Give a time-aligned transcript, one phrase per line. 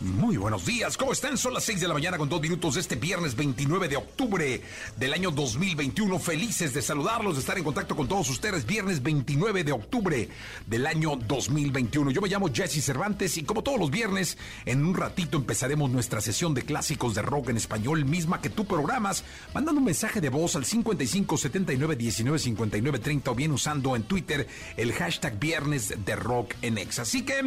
[0.00, 1.36] muy buenos días, ¿cómo están?
[1.36, 4.62] Son las 6 de la mañana con dos minutos de este viernes 29 de octubre
[4.96, 6.20] del año 2021.
[6.20, 8.64] Felices de saludarlos, de estar en contacto con todos ustedes.
[8.64, 10.28] Viernes 29 de octubre
[10.66, 12.12] del año 2021.
[12.12, 16.20] Yo me llamo Jesse Cervantes y como todos los viernes, en un ratito empezaremos nuestra
[16.20, 20.28] sesión de clásicos de rock en español, misma que tú programas, mandando un mensaje de
[20.28, 25.92] voz al 55 79 19 59 30 o bien usando en Twitter el hashtag Viernes
[26.04, 27.00] de Rock en Ex.
[27.00, 27.42] Así que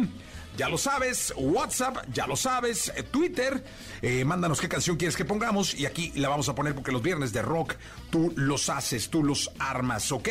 [0.56, 3.64] ya lo sabes, WhatsApp, ya lo sabes, eh, Twitter,
[4.02, 7.02] eh, mándanos qué canción quieres que pongamos y aquí la vamos a poner porque los
[7.02, 7.74] viernes de rock
[8.10, 10.28] tú los haces, tú los armas, ¿ok?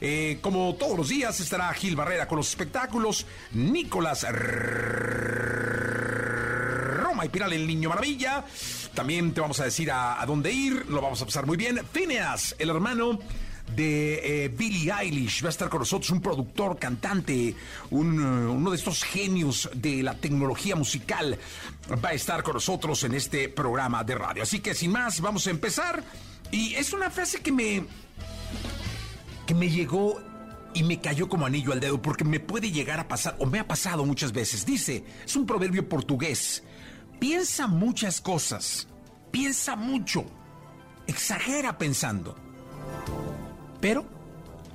[0.00, 4.26] Eh, como todos los días estará Gil Barrera con los espectáculos, Nicolás
[7.02, 8.44] Roma y Piral el Niño Maravilla,
[8.94, 11.80] también te vamos a decir a, a dónde ir, lo vamos a pasar muy bien,
[11.92, 13.18] Phineas, el hermano
[13.74, 15.42] de eh, Billie Eilish.
[15.42, 17.54] Va a estar con nosotros un productor, cantante,
[17.90, 21.38] uh, uno de estos genios de la tecnología musical.
[22.04, 24.42] Va a estar con nosotros en este programa de radio.
[24.42, 26.02] Así que sin más, vamos a empezar.
[26.50, 27.84] Y es una frase que me.
[29.46, 30.20] que me llegó
[30.74, 33.58] y me cayó como anillo al dedo porque me puede llegar a pasar, o me
[33.58, 34.66] ha pasado muchas veces.
[34.66, 36.62] Dice, es un proverbio portugués.
[37.18, 38.86] Piensa muchas cosas,
[39.32, 40.24] piensa mucho,
[41.08, 42.36] exagera pensando
[43.80, 44.04] pero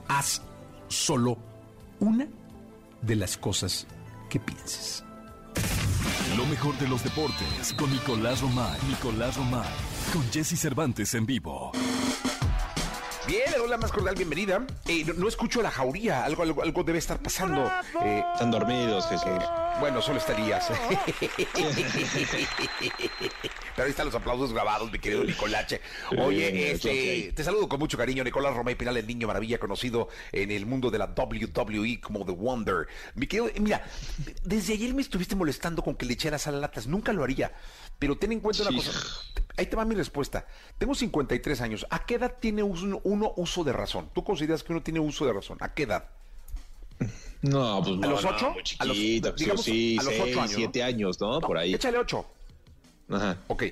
[0.07, 0.41] haz
[0.87, 1.37] solo
[1.99, 2.27] una
[3.01, 3.87] de las cosas
[4.29, 5.03] que pienses.
[6.37, 8.79] Lo mejor de los deportes con Nicolás Romay.
[8.89, 9.69] Nicolás Romay.
[10.11, 11.71] Con Jesse Cervantes en vivo.
[13.25, 14.66] Bien, hola más cordial bienvenida.
[14.85, 17.72] Eh, no, no, escucho la jauría, algo, algo, algo debe estar pasando.
[18.03, 19.28] Eh, Están dormidos, Jesús.
[19.28, 19.39] Eh,
[19.79, 20.69] bueno, solo estarías.
[23.75, 25.79] Pero ahí están los aplausos grabados, mi querido Nicolache.
[26.17, 30.51] Oye, este, te saludo con mucho cariño, Nicolás Romay Pinal, el niño maravilla conocido en
[30.51, 32.88] el mundo de la WWE como The Wonder.
[33.16, 33.85] Mi querido, mira,
[34.44, 36.88] desde ayer me estuviste molestando con que le echaras a las latas.
[36.88, 37.53] Nunca lo haría.
[38.03, 38.91] Pero ten en cuenta una cosa.
[39.55, 40.45] Ahí te va mi respuesta.
[40.77, 41.87] Tengo 53 años.
[41.89, 44.09] ¿A qué edad tiene uno, uno uso de razón?
[44.13, 45.57] ¿Tú consideras que uno tiene uso de razón?
[45.61, 46.09] ¿A qué edad?
[47.43, 48.47] No, pues ¿A los ocho?
[48.47, 50.85] No, muy chiquito, a los, digamos, sí, a los seis, ocho años, siete ¿no?
[50.85, 51.39] años, ¿no?
[51.39, 51.73] Por ahí.
[51.75, 52.25] Échale ocho.
[53.09, 53.37] Ajá.
[53.47, 53.63] Ok.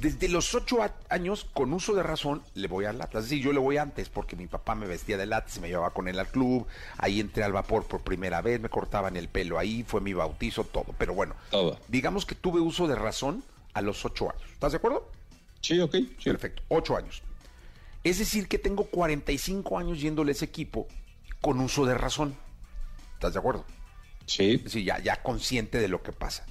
[0.00, 0.78] Desde los ocho
[1.10, 3.24] años, con uso de razón, le voy al Atlas.
[3.24, 6.08] Decir, yo le voy antes porque mi papá me vestía de Atlas me llevaba con
[6.08, 6.66] él al club.
[6.96, 10.64] Ahí entré al vapor por primera vez, me cortaban el pelo ahí, fue mi bautizo,
[10.64, 10.94] todo.
[10.96, 11.78] Pero bueno, Todo.
[11.88, 13.44] digamos que tuve uso de razón
[13.76, 14.42] a los ocho años.
[14.50, 15.12] ¿Estás de acuerdo?
[15.60, 15.94] Sí, ok.
[15.94, 16.24] Sí.
[16.24, 17.22] Perfecto, ocho años.
[18.02, 20.88] Es decir, que tengo 45 años yéndole a ese equipo
[21.42, 22.34] con uso de razón.
[23.14, 23.66] ¿Estás de acuerdo?
[24.24, 24.54] Sí.
[24.54, 26.46] Es decir, ya, ya consciente de lo que pasa.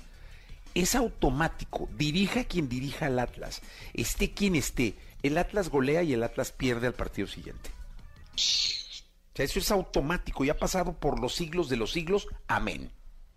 [0.75, 1.89] Es automático.
[1.97, 3.63] Dirija quien dirija al Atlas.
[3.95, 4.93] Esté quien esté.
[5.23, 7.71] El Atlas golea y el Atlas pierde al partido siguiente.
[8.35, 8.37] O
[9.35, 12.27] sea, eso es automático y ha pasado por los siglos de los siglos.
[12.47, 12.91] Amén.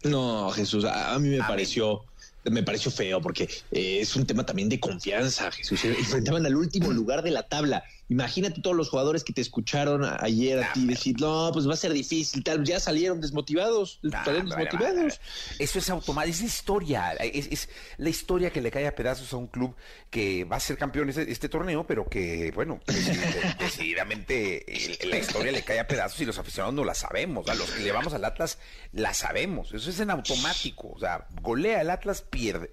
[0.04, 1.48] No, Jesús, a, mí me Amén.
[1.48, 2.04] pareció
[2.44, 5.84] me pareció feo porque eh, es un tema también de confianza, Jesús.
[5.84, 7.84] Enfrentaban al último lugar de la tabla.
[8.10, 11.74] Imagínate todos los jugadores que te escucharon ayer a Nah, ti decir, no, pues va
[11.74, 12.64] a ser difícil, tal.
[12.64, 15.20] Ya salieron desmotivados, Ah, salieron desmotivados.
[15.58, 17.68] Eso es automático, es historia, es, es
[17.98, 19.74] la historia que le cae a pedazos a un club
[20.08, 24.64] que va a ser campeón este, este torneo, pero que, bueno, decid- decididamente
[25.06, 27.82] la historia le cae a pedazos y los aficionados no la sabemos, a los que
[27.82, 28.58] le vamos al Atlas
[28.92, 32.70] la sabemos, eso es en automático, o sea, golea el Atlas, pierde.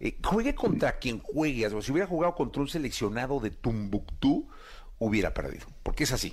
[0.00, 4.48] Eh, juegue contra quien juegue, o si hubiera jugado contra un seleccionado de Tumbuctú,
[5.04, 6.32] hubiera perdido, porque es así.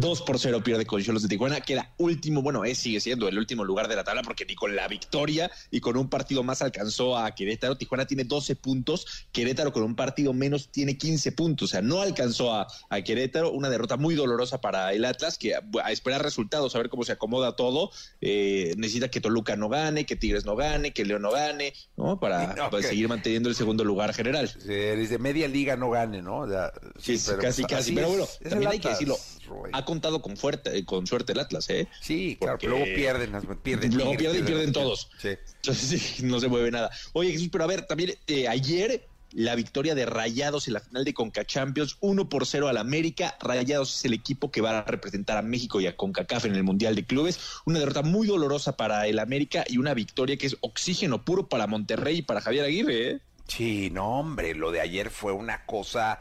[0.00, 3.38] 2 por 0 pierde con Cholos de Tijuana, queda último, bueno, es, sigue siendo el
[3.38, 6.62] último lugar de la tabla porque ni con la victoria y con un partido más
[6.62, 7.76] alcanzó a Querétaro.
[7.76, 12.00] Tijuana tiene 12 puntos, Querétaro con un partido menos tiene 15 puntos, o sea, no
[12.00, 16.22] alcanzó a, a Querétaro, una derrota muy dolorosa para el Atlas, que a, a esperar
[16.22, 20.44] resultados, a ver cómo se acomoda todo, eh, necesita que Toluca no gane, que Tigres
[20.44, 22.18] no gane, que León no gane, ¿no?
[22.18, 24.50] Para, seguir manteniendo el segundo lugar general.
[24.66, 26.40] Eh, Desde media liga no gane, ¿no?
[26.40, 27.92] O sea, Sí, pero casi, pues, casi.
[27.92, 29.16] Pero bueno, también hay que decirlo.
[29.48, 29.70] Roy.
[29.72, 31.88] A ha contado con fuerte, eh, con suerte el Atlas, ¿eh?
[32.00, 33.32] Sí, claro, pero luego pierden,
[33.62, 33.94] pierden.
[33.94, 35.10] Luego pierden y pierden todos.
[35.18, 35.30] Sí.
[35.56, 36.90] Entonces sí, no se mueve nada.
[37.12, 41.04] Oye, Jesús, pero a ver, también eh, ayer la victoria de Rayados en la final
[41.04, 43.36] de Conca Champions, 1 por 0 al América.
[43.40, 46.62] Rayados es el equipo que va a representar a México y a CONCACAF en el
[46.62, 47.40] Mundial de Clubes.
[47.64, 51.66] Una derrota muy dolorosa para el América y una victoria que es oxígeno puro para
[51.66, 53.10] Monterrey y para Javier Aguirre.
[53.10, 53.20] ¿eh?
[53.46, 56.20] Sí, no, hombre, lo de ayer fue una cosa.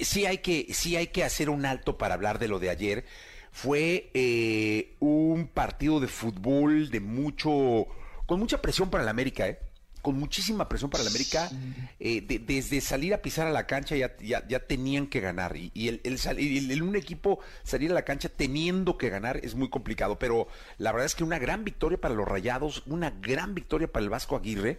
[0.00, 3.04] Sí hay que, sí hay que hacer un alto para hablar de lo de ayer.
[3.52, 7.86] Fue eh, un partido de fútbol de mucho,
[8.26, 9.58] con mucha presión para el América, ¿eh?
[10.02, 11.50] con muchísima presión para el América.
[11.98, 15.56] Eh, desde salir a pisar a la cancha ya, ya, tenían que ganar.
[15.56, 20.18] Y, el, el, un equipo salir a la cancha teniendo que ganar es muy complicado.
[20.18, 24.04] Pero la verdad es que una gran victoria para los Rayados, una gran victoria para
[24.04, 24.78] el Vasco Aguirre,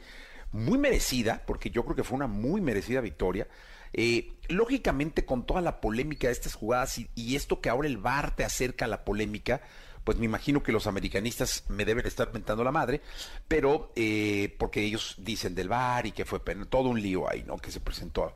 [0.51, 3.47] muy merecida, porque yo creo que fue una muy merecida victoria.
[3.93, 8.35] Eh, lógicamente, con toda la polémica de estas jugadas y, esto que ahora el VAR
[8.35, 9.61] te acerca a la polémica,
[10.03, 13.01] pues me imagino que los americanistas me deben estar mentando la madre,
[13.47, 17.57] pero eh, porque ellos dicen del bar y que fue todo un lío ahí, ¿no?
[17.57, 18.33] Que se presentó.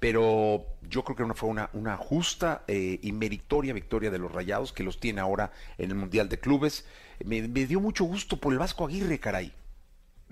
[0.00, 4.82] Pero yo creo que fue una, justa eh, y meritoria victoria de los Rayados que
[4.82, 6.86] los tiene ahora en el Mundial de Clubes.
[7.24, 9.52] Me dio mucho gusto por el Vasco Aguirre, caray.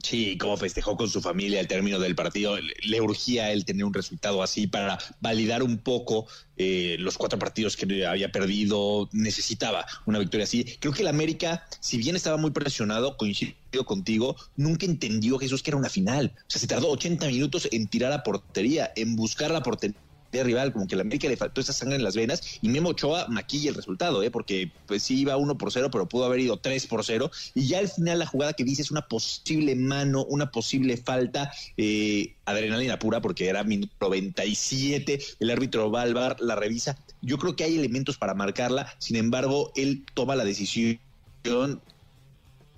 [0.03, 2.57] Sí, cómo festejó con su familia el término del partido.
[2.59, 6.27] Le urgía el tener un resultado así para validar un poco
[6.57, 9.09] eh, los cuatro partidos que había perdido.
[9.13, 10.65] Necesitaba una victoria así.
[10.81, 13.55] Creo que el América, si bien estaba muy presionado, coincido
[13.85, 16.33] contigo, nunca entendió Jesús que era una final.
[16.37, 19.99] O sea, se tardó 80 minutos en tirar a portería, en buscar la portería
[20.33, 22.91] de rival, como que la América le faltó esa sangre en las venas y Memo
[22.91, 24.31] Ochoa maquilla el resultado, ¿eh?
[24.31, 27.67] porque pues sí iba uno por cero, pero pudo haber ido tres por cero y
[27.67, 32.35] ya al final la jugada que dice es una posible mano, una posible falta, eh,
[32.45, 37.57] adrenalina pura porque era minuto 97, el árbitro va al bar, la revisa, yo creo
[37.57, 41.01] que hay elementos para marcarla, sin embargo él toma la decisión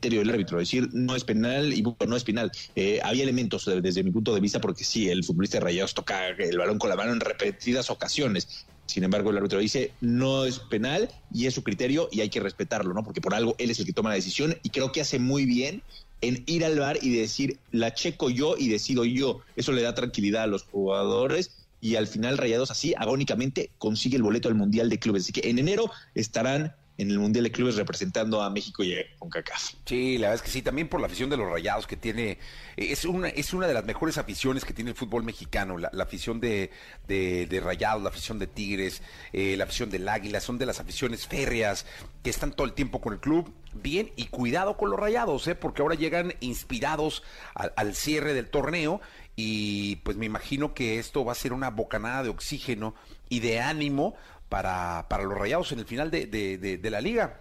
[0.09, 2.51] el árbitro, decir no es penal y no es penal.
[2.75, 6.29] Eh, había elementos desde mi punto de vista porque sí, el futbolista de Rayados toca
[6.29, 8.67] el balón con la mano en repetidas ocasiones.
[8.87, 12.41] Sin embargo, el árbitro dice no es penal y es su criterio y hay que
[12.41, 13.05] respetarlo, ¿no?
[13.05, 15.47] Porque por algo él es el que toma la decisión y creo que hace muy
[15.47, 15.83] bien
[16.21, 19.41] en ir al bar y decir la checo yo y decido yo.
[19.57, 21.51] Eso le da tranquilidad a los jugadores
[21.81, 25.25] y al final Rayados así agónicamente consigue el boleto al Mundial de Clubes.
[25.25, 29.05] Así que en enero estarán en el Mundial de Clubes representando a México y a
[29.19, 29.75] CONCACAF.
[29.85, 32.39] Sí, la verdad es que sí, también por la afición de los Rayados que tiene,
[32.77, 36.41] es una, es una de las mejores aficiones que tiene el fútbol mexicano, la, afición
[36.41, 36.71] de,
[37.07, 39.03] de, Rayados, la afición de Tigres,
[39.33, 41.87] eh, la afición del Águila, son de las aficiones férreas
[42.23, 43.53] que están todo el tiempo con el club.
[43.75, 45.55] Bien, y cuidado con los Rayados, ¿eh?
[45.55, 47.23] porque ahora llegan inspirados
[47.55, 49.01] al cierre del torneo
[49.35, 52.95] y pues me imagino que esto va a ser una bocanada de oxígeno
[53.31, 54.15] y de ánimo
[54.53, 57.41] para, para los Rayados en el final de, de, la liga.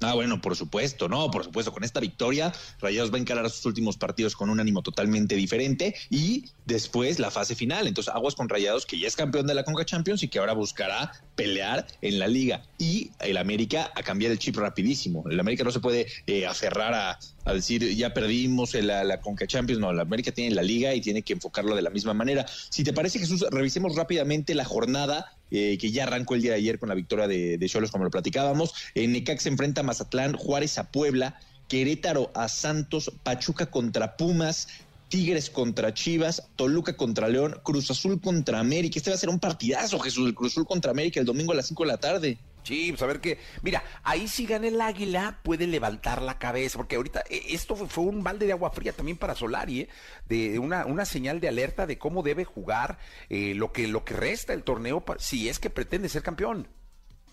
[0.00, 3.64] Ah, bueno, por supuesto, no, por supuesto, con esta victoria, Rayados va a encarar sus
[3.66, 7.86] últimos partidos con un ánimo totalmente diferente y después la fase final.
[7.86, 10.54] Entonces, aguas con Rayados, que ya es campeón de la Conca Champions y que ahora
[10.54, 12.64] buscará pelear en la liga.
[12.78, 15.22] Y el América a cambiar el chip rapidísimo.
[15.30, 19.46] El América no se puede eh, aferrar a, a decir ya perdimos la, la Conca
[19.46, 22.46] Champions, no, la América tiene la liga y tiene que enfocarlo de la misma manera.
[22.68, 26.58] Si te parece, Jesús, revisemos rápidamente la jornada eh, que ya arrancó el día de
[26.58, 28.74] ayer con la victoria de Cholos, como lo platicábamos.
[28.94, 34.68] En Necax se enfrenta a Mazatlán, Juárez a Puebla, Querétaro a Santos, Pachuca contra Pumas,
[35.08, 38.98] Tigres contra Chivas, Toluca contra León, Cruz Azul contra América.
[38.98, 41.56] Este va a ser un partidazo, Jesús, el Cruz Azul contra América el domingo a
[41.56, 42.38] las 5 de la tarde.
[42.62, 43.38] Sí, pues a ver qué.
[43.62, 48.04] Mira, ahí si gana el águila, puede levantar la cabeza, porque ahorita eh, esto fue,
[48.04, 49.88] un balde de agua fría también para Solari, ¿eh?
[50.28, 52.98] de una, una señal de alerta de cómo debe jugar
[53.28, 56.68] eh, lo, que, lo que resta el torneo, si es que pretende ser campeón.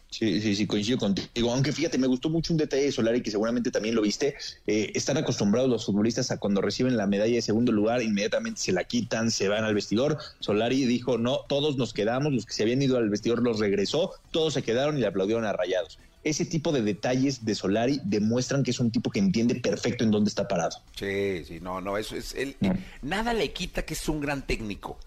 [0.09, 1.51] Sí, sí, sí, coincido contigo.
[1.51, 4.35] Aunque fíjate, me gustó mucho un detalle de Solari que seguramente también lo viste.
[4.65, 8.71] Eh, están acostumbrados los futbolistas a cuando reciben la medalla de segundo lugar, inmediatamente se
[8.71, 10.17] la quitan, se van al vestidor.
[10.39, 14.13] Solari dijo, no, todos nos quedamos, los que se habían ido al vestidor los regresó,
[14.31, 15.99] todos se quedaron y le aplaudieron a rayados.
[16.23, 20.11] Ese tipo de detalles de Solari demuestran que es un tipo que entiende perfecto en
[20.11, 20.77] dónde está parado.
[20.95, 22.55] Sí, sí, no, no, eso es él.
[23.01, 24.97] Nada le quita que es un gran técnico.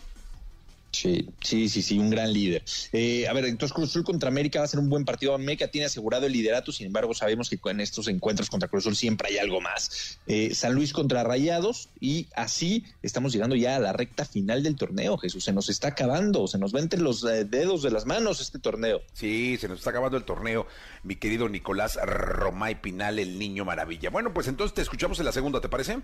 [0.92, 2.64] Sí, sí, sí, sí, un gran líder.
[2.92, 5.34] Eh, a ver, entonces Cruz Azul contra América va a ser un buen partido.
[5.34, 8.96] América tiene asegurado el liderato, sin embargo, sabemos que en estos encuentros contra Cruz Azul
[8.96, 10.18] siempre hay algo más.
[10.26, 14.76] Eh, San Luis contra Rayados, y así estamos llegando ya a la recta final del
[14.76, 15.44] torneo, Jesús.
[15.44, 18.58] Se nos está acabando, se nos va entre los eh, dedos de las manos este
[18.58, 19.00] torneo.
[19.12, 20.66] Sí, se nos está acabando el torneo,
[21.04, 24.10] mi querido Nicolás Romay Pinal, el niño maravilla.
[24.10, 26.00] Bueno, pues entonces te escuchamos en la segunda, ¿te parece?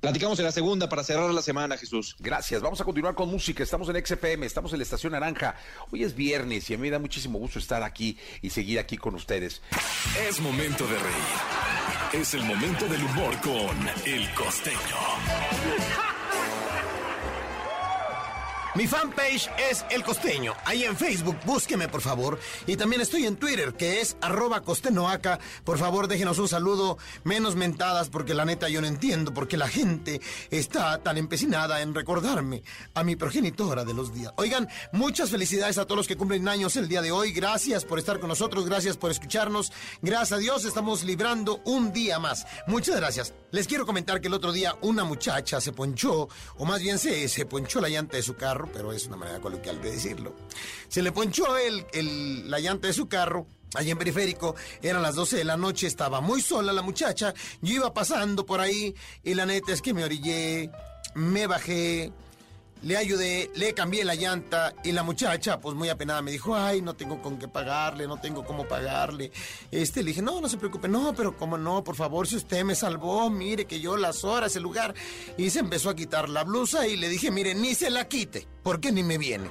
[0.00, 2.14] Platicamos en la segunda para cerrar la semana, Jesús.
[2.20, 2.62] Gracias.
[2.62, 3.64] Vamos a continuar con música.
[3.64, 5.56] Estamos en XFM, estamos en la Estación Naranja.
[5.90, 8.96] Hoy es viernes y a mí me da muchísimo gusto estar aquí y seguir aquí
[8.96, 9.60] con ustedes.
[10.28, 12.22] Es momento de reír.
[12.22, 13.76] Es el momento del humor con
[14.06, 16.07] El Costeño.
[18.74, 20.52] Mi fanpage es El Costeño.
[20.66, 22.38] Ahí en Facebook, búsqueme por favor.
[22.66, 25.40] Y también estoy en Twitter, que es arroba costenoaca.
[25.64, 29.56] Por favor, déjenos un saludo, menos mentadas, porque la neta yo no entiendo por qué
[29.56, 30.20] la gente
[30.50, 34.34] está tan empecinada en recordarme a mi progenitora de los días.
[34.36, 37.32] Oigan, muchas felicidades a todos los que cumplen años el día de hoy.
[37.32, 39.72] Gracias por estar con nosotros, gracias por escucharnos.
[40.02, 42.46] Gracias a Dios estamos librando un día más.
[42.66, 43.32] Muchas gracias.
[43.50, 47.28] Les quiero comentar que el otro día una muchacha se ponchó, o más bien se,
[47.28, 50.34] se ponchó la llanta de su carro pero es una manera coloquial de decirlo.
[50.88, 55.36] Se le ponchó el, la llanta de su carro Allí en periférico, eran las 12
[55.36, 59.44] de la noche, estaba muy sola la muchacha, yo iba pasando por ahí y la
[59.44, 60.70] neta es que me orillé,
[61.14, 62.10] me bajé,
[62.82, 66.80] le ayudé, le cambié la llanta y la muchacha, pues muy apenada, me dijo, ay,
[66.80, 69.32] no tengo con qué pagarle, no tengo cómo pagarle.
[69.70, 72.64] Este, le dije, no, no se preocupe, no, pero cómo no, por favor, si usted
[72.64, 74.94] me salvó, mire que yo las horas, el lugar.
[75.36, 78.46] Y se empezó a quitar la blusa y le dije, mire, ni se la quite,
[78.62, 79.48] porque ni me viene.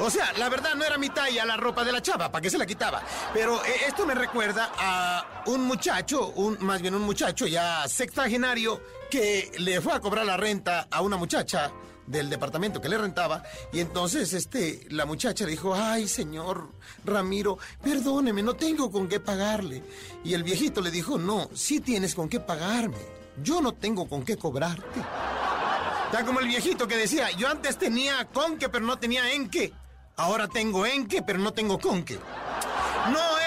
[0.00, 2.50] O sea, la verdad no era mi talla la ropa de la chava, ¿para qué
[2.50, 3.02] se la quitaba?
[3.32, 8.80] Pero eh, esto me recuerda a un muchacho, un, más bien un muchacho ya sextagenario
[9.10, 11.70] que le fue a cobrar la renta a una muchacha
[12.06, 13.42] del departamento que le rentaba
[13.72, 16.68] y entonces este la muchacha le dijo, "Ay, señor
[17.04, 19.82] Ramiro, perdóneme, no tengo con qué pagarle."
[20.24, 22.98] Y el viejito le dijo, "No, sí tienes con qué pagarme.
[23.42, 25.00] Yo no tengo con qué cobrarte."
[26.12, 29.48] Ya como el viejito que decía, "Yo antes tenía con qué, pero no tenía en
[29.48, 29.72] qué.
[30.16, 32.18] Ahora tengo en qué, pero no tengo con qué."
[33.10, 33.41] No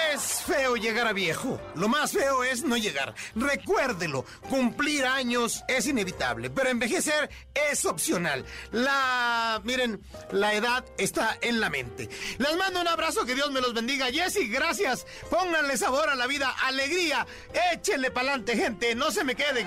[0.46, 1.60] feo llegar a viejo.
[1.74, 3.14] Lo más feo es no llegar.
[3.34, 7.28] Recuérdelo, cumplir años es inevitable, pero envejecer
[7.70, 8.44] es opcional.
[8.72, 10.00] La, miren,
[10.30, 12.08] la edad está en la mente.
[12.38, 14.06] Les mando un abrazo, que Dios me los bendiga.
[14.06, 15.06] Jessy, gracias.
[15.30, 17.26] Pónganle sabor a la vida, alegría.
[17.72, 19.66] Échenle pa'lante, gente, no se me queden.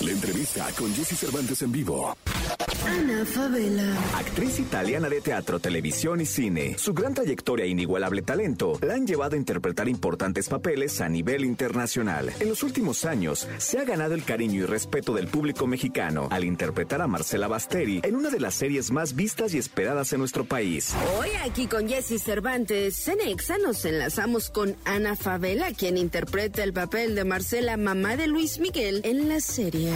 [0.00, 2.16] La entrevista con Jesse Cervantes en vivo.
[2.86, 3.82] Ana Favela.
[4.16, 6.78] Actriz italiana de teatro, televisión y cine.
[6.78, 11.44] Su gran trayectoria e inigualable talento la han llevado a interpretar importantes papeles a nivel
[11.44, 12.32] internacional.
[12.38, 16.44] En los últimos años, se ha ganado el cariño y respeto del público mexicano al
[16.44, 20.44] interpretar a Marcela Basteri en una de las series más vistas y esperadas en nuestro
[20.44, 20.94] país.
[21.18, 26.72] Hoy aquí con Jesse Cervantes, en Exa nos enlazamos con Ana Favela, quien interpreta el
[26.72, 29.87] papel de Marcela, mamá de Luis Miguel, en la serie.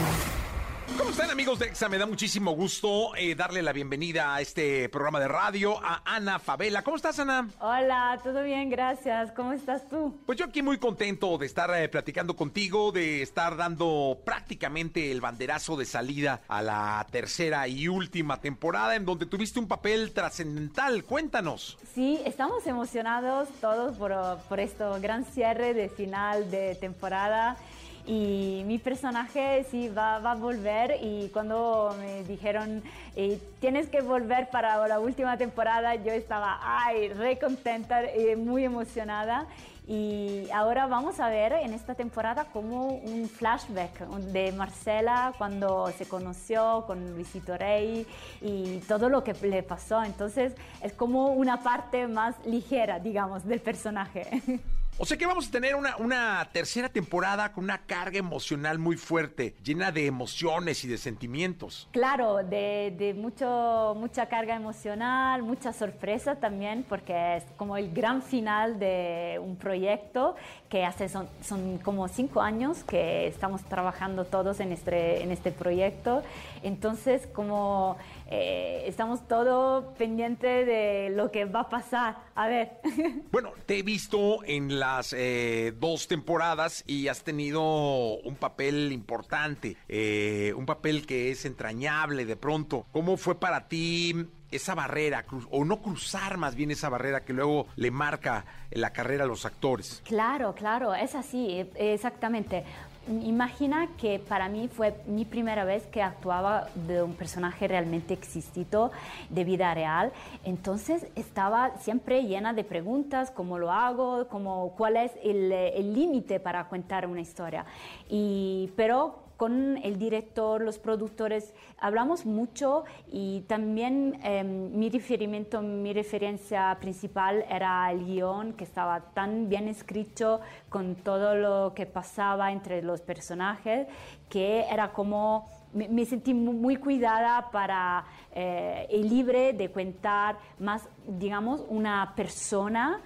[0.97, 1.89] ¿Cómo están amigos de EXA?
[1.89, 6.37] Me da muchísimo gusto eh, darle la bienvenida a este programa de radio a Ana
[6.37, 6.83] Favela.
[6.83, 7.49] ¿Cómo estás, Ana?
[7.59, 9.31] Hola, todo bien, gracias.
[9.31, 10.19] ¿Cómo estás tú?
[10.25, 15.19] Pues yo aquí muy contento de estar eh, platicando contigo, de estar dando prácticamente el
[15.19, 21.03] banderazo de salida a la tercera y última temporada en donde tuviste un papel trascendental.
[21.05, 21.79] Cuéntanos.
[21.95, 24.13] Sí, estamos emocionados todos por,
[24.47, 27.57] por esto gran cierre de final de temporada
[28.05, 32.83] y mi personaje sí va, va, a volver y cuando me dijeron
[33.15, 38.65] eh, tienes que volver para la última temporada yo estaba ay re contenta y muy
[38.65, 39.47] emocionada
[39.85, 46.05] y ahora vamos a ver en esta temporada como un flashback de Marcela cuando se
[46.05, 48.07] conoció con Luisito Rey
[48.41, 50.01] y todo lo que le pasó.
[50.01, 54.41] Entonces es como una parte más ligera, digamos, del personaje.
[54.99, 58.95] O sea que vamos a tener una, una, tercera temporada con una carga emocional muy
[58.95, 61.89] fuerte, llena de emociones y de sentimientos.
[61.91, 68.77] Claro, de, mucho, mucha carga emocional, mucha sorpresa también, porque es como el gran final
[68.77, 70.35] de un proyecto
[70.69, 75.51] que hace son, son como cinco años que estamos trabajando todos en este, en este
[75.51, 76.21] proyecto.
[76.63, 77.97] Entonces, como
[78.29, 82.17] eh, estamos todos pendientes de lo que va a pasar.
[82.35, 82.79] A ver.
[83.31, 89.75] Bueno, te he visto en las eh, dos temporadas y has tenido un papel importante,
[89.89, 92.85] eh, un papel que es entrañable de pronto.
[92.91, 97.67] ¿Cómo fue para ti esa barrera, o no cruzar más bien esa barrera que luego
[97.75, 100.01] le marca la carrera a los actores.
[100.05, 102.63] Claro, claro, es así, exactamente.
[103.07, 108.91] Imagina que para mí fue mi primera vez que actuaba de un personaje realmente existido
[109.29, 110.11] de vida real.
[110.43, 116.69] Entonces estaba siempre llena de preguntas, cómo lo hago, cómo, cuál es el límite para
[116.69, 117.65] contar una historia.
[118.09, 125.93] Y, pero con el director, los productores, hablamos mucho y también em, mi referimiento, mi
[125.93, 132.51] referencia principal era el guion que estaba tan bien escrito con todo lo que pasaba
[132.51, 133.87] entre los personajes
[134.29, 141.63] que era como me, sentí muy cuidada para eh, y libre de contar más, digamos,
[141.69, 143.01] una persona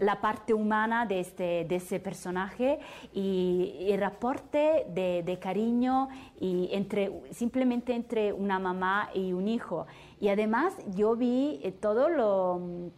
[0.00, 2.78] la parte humana de, este, de ese personaje
[3.12, 6.08] y el reporte de, de, cariño
[6.40, 9.86] y entre, simplemente entre una mamá y un hijo.
[10.20, 12.90] Y además yo vi eh, todo lo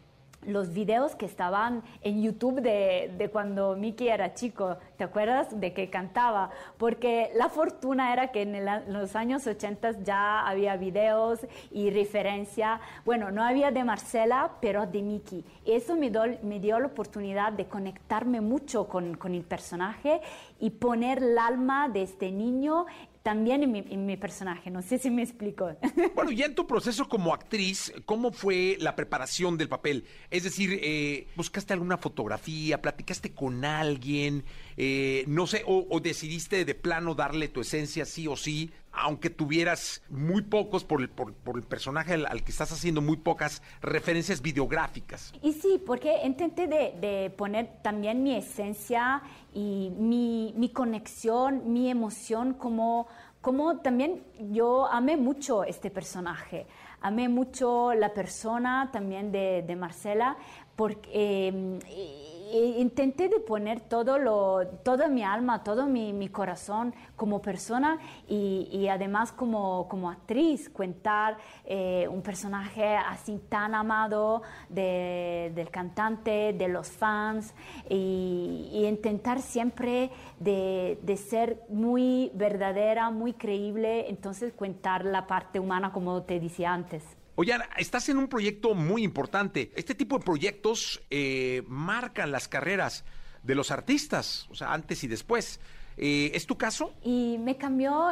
[0.47, 5.61] los videos que estaban en YouTube de, de, cuando Mickey era chico, ¿te acuerdas?
[5.61, 11.40] De que cantaba, porque la fortuna era que en, los años 80 ya había videos
[11.70, 15.44] y referencia, bueno, no había de Marcela, pero de Mickey.
[15.66, 16.11] Eso me,
[16.42, 20.20] me dio la oportunidad de conectarme mucho con, con el personaje
[20.59, 22.87] y poner el alma de este niño
[23.23, 24.71] también en mi, personaje.
[24.71, 25.71] No sé si me explico.
[26.15, 30.05] Bueno, ya en tu proceso como actriz, ¿cómo fue la preparación del papel?
[30.31, 32.83] Es decir, eh, ¿buscaste alguna fotografía?
[32.83, 34.45] ¿Platicaste con alguien?
[34.77, 38.71] Eh, no sé, o, decidiste de plano darle tu esencia sí o sí?
[38.92, 43.62] Aunque tuvieras muy pocos por el, por, el personaje al, que estás haciendo, muy pocas
[43.80, 45.32] referencias videográficas.
[45.42, 49.23] Y sí, porque intenté de, poner también mi esencia
[49.54, 53.06] y mi, mi, conexión, mi emoción, como,
[53.40, 56.66] como también yo amé mucho este personaje,
[57.00, 60.37] amé mucho la persona también de, Marcela,
[60.76, 61.80] porque...
[61.88, 62.39] Eh,
[62.78, 69.33] intenté de poner todo lo, toda mi alma, todo mi, corazón como persona y, además
[69.33, 76.88] como, como actriz, contar eh, un personaje así tan amado de, del cantante, de los
[76.88, 77.54] fans
[77.88, 85.59] y, y intentar siempre de, de, ser muy verdadera, muy creíble, entonces contar la parte
[85.59, 87.20] humana como te decía antes.
[87.40, 89.73] Oye, estás en un proyecto muy importante.
[89.75, 93.06] Este tipo de proyectos eh, marcan las carreras
[93.42, 95.59] de los artistas, o sea, antes y después.
[96.02, 96.92] Eh, ¿Es tu caso?
[97.04, 98.09] Y me cambió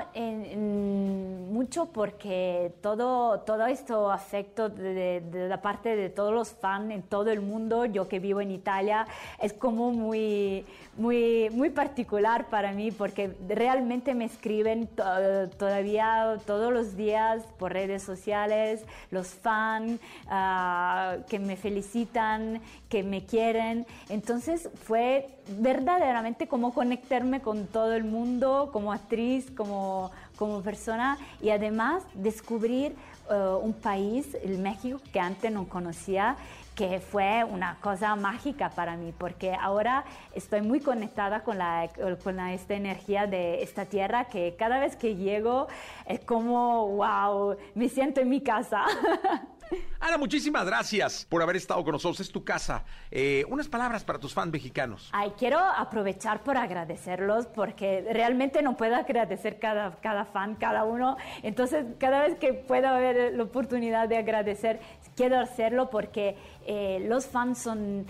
[1.51, 7.31] mucho porque todo, todo esto afecto de, la parte de todos los fans en todo
[7.31, 7.87] el mundo.
[7.87, 9.07] Yo que vivo en Italia
[9.41, 10.67] es como muy,
[10.99, 18.03] muy, muy particular para mí porque realmente me escriben todavía todos los días por redes
[18.03, 19.99] sociales los fans
[20.29, 23.87] ah, que me felicitan, que me quieren.
[24.11, 25.27] Entonces fue
[25.59, 32.95] verdaderamente como conectarme con todo el mundo, como actriz, como, como persona y además descubrir
[33.31, 36.37] eh, un país, el México, que antes no conocía,
[36.75, 41.91] que fue una cosa mágica para mí, porque ahora estoy muy conectada con, la,
[42.23, 45.67] con esta energía de esta tierra, que cada vez que llego
[46.07, 48.85] es como, wow, me siento en mi casa.
[50.01, 52.21] Ana, muchísimas gracias por haber estado con nosotros.
[52.21, 52.85] Es tu casa.
[53.11, 55.11] Eh, unas palabras para tus fans mexicanos.
[55.13, 61.17] Ay, quiero aprovechar por agradecerlos porque realmente no puedo agradecer cada, cada fan, cada uno.
[61.43, 64.81] Entonces, cada vez que pueda haber la oportunidad de agradecer,
[65.17, 68.07] quiero hacerlo porque eh, los fans son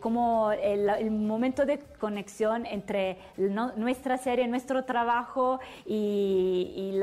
[0.00, 7.00] como el, momento de conexión entre nuestra serie, nuestro trabajo y,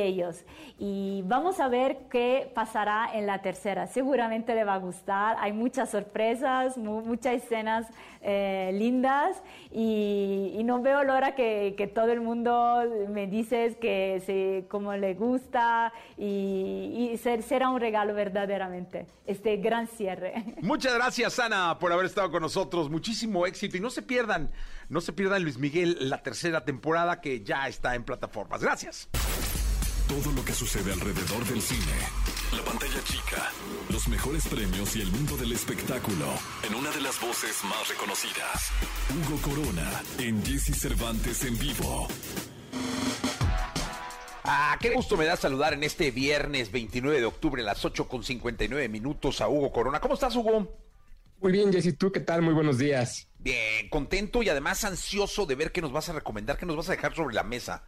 [0.00, 0.44] ellos.
[0.78, 3.86] Y vamos a ver qué pasará en la tercera.
[3.86, 5.36] Seguramente le va a gustar.
[5.40, 7.86] Hay muchas sorpresas, muchas escenas
[8.22, 14.68] eh, lindas y, no veo la hora que, todo el mundo me dice que se,
[14.68, 19.06] como le gusta y, será un regalo verdaderamente.
[19.26, 20.34] Este gran cierre.
[20.60, 22.90] Muchas gracias, Ana, por haber estado con nosotros.
[22.90, 23.76] Muchísimo éxito.
[23.76, 24.50] Y no se pierdan,
[24.88, 28.60] no se pierdan Luis Miguel, la tercera temporada que ya está en plataformas.
[28.60, 29.08] Gracias.
[30.08, 31.92] Todo lo que sucede alrededor del cine.
[32.56, 33.52] La pantalla chica,
[33.90, 36.26] los mejores premios y el mundo del espectáculo.
[36.66, 38.72] En una de las voces más reconocidas.
[39.08, 42.08] Hugo Corona, en Jesse Cervantes en vivo.
[44.42, 48.08] Ah, qué gusto me da saludar en este viernes 29 de octubre a las 8
[48.08, 50.00] con 59 minutos a Hugo Corona.
[50.00, 50.89] ¿Cómo estás, Hugo?
[51.40, 52.42] Muy bien, Jessy, ¿tú qué tal?
[52.42, 53.26] Muy buenos días.
[53.38, 56.88] Bien, contento y además ansioso de ver qué nos vas a recomendar, qué nos vas
[56.90, 57.82] a dejar sobre la mesa.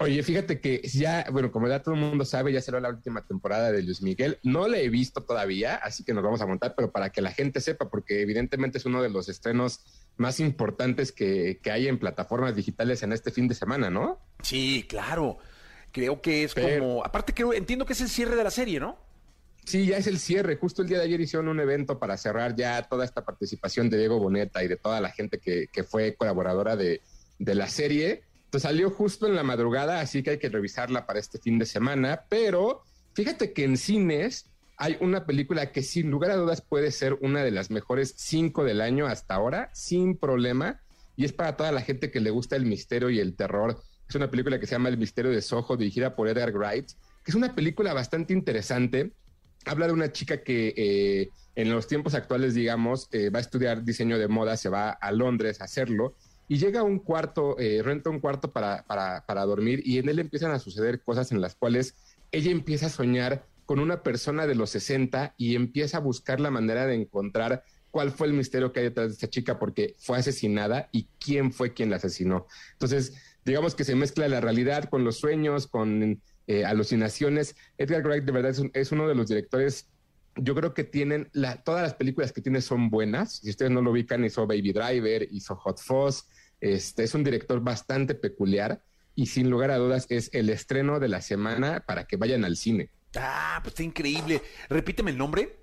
[0.00, 3.24] Oye, fíjate que ya, bueno, como ya todo el mundo sabe, ya salió la última
[3.24, 4.40] temporada de Luis Miguel.
[4.42, 7.30] No la he visto todavía, así que nos vamos a montar, pero para que la
[7.30, 9.80] gente sepa, porque evidentemente es uno de los estrenos
[10.16, 14.18] más importantes que, que hay en plataformas digitales en este fin de semana, ¿no?
[14.42, 15.38] Sí, claro.
[15.92, 17.04] Creo que es como.
[17.04, 18.98] Aparte, creo, entiendo que es el cierre de la serie, ¿no?
[19.64, 20.56] Sí, ya es el cierre.
[20.56, 23.98] Justo el día de ayer hicieron un evento para cerrar ya toda esta participación de
[23.98, 27.00] Diego Boneta y de toda la gente que, que fue colaboradora de,
[27.38, 28.22] de la serie.
[28.44, 31.66] Entonces salió justo en la madrugada, así que hay que revisarla para este fin de
[31.66, 32.82] semana, pero
[33.14, 37.42] fíjate que en cines hay una película que sin lugar a dudas puede ser una
[37.42, 40.80] de las mejores cinco del año hasta ahora, sin problema,
[41.16, 43.80] y es para toda la gente que le gusta el misterio y el terror.
[44.08, 46.90] Es una película que se llama El misterio de Soho, dirigida por Edgar Wright,
[47.24, 49.12] que es una película bastante interesante.
[49.64, 53.84] Habla de una chica que eh, en los tiempos actuales, digamos, eh, va a estudiar
[53.84, 56.14] diseño de moda, se va a Londres a hacerlo
[56.48, 60.08] y llega a un cuarto, eh, renta un cuarto para, para, para dormir y en
[60.08, 61.94] él empiezan a suceder cosas en las cuales
[62.32, 66.50] ella empieza a soñar con una persona de los 60 y empieza a buscar la
[66.50, 70.18] manera de encontrar cuál fue el misterio que hay detrás de esta chica porque fue
[70.18, 72.46] asesinada y quién fue quien la asesinó.
[72.72, 77.56] Entonces, digamos que se mezcla la realidad con los sueños, con eh, alucinaciones.
[77.78, 79.88] Edgar Wright de verdad es, es, uno de los directores,
[80.36, 83.36] yo creo que tienen, la, todas las películas que tiene son buenas.
[83.36, 86.24] Si ustedes no lo ubican, hizo Baby Driver, hizo Hot Fuzz.
[86.60, 88.82] Este, es un director bastante peculiar
[89.14, 92.56] y sin lugar a dudas es el estreno de la semana para que vayan al
[92.56, 92.90] cine.
[93.16, 94.42] Ah, pues está increíble.
[94.68, 95.56] Repíteme el nombre.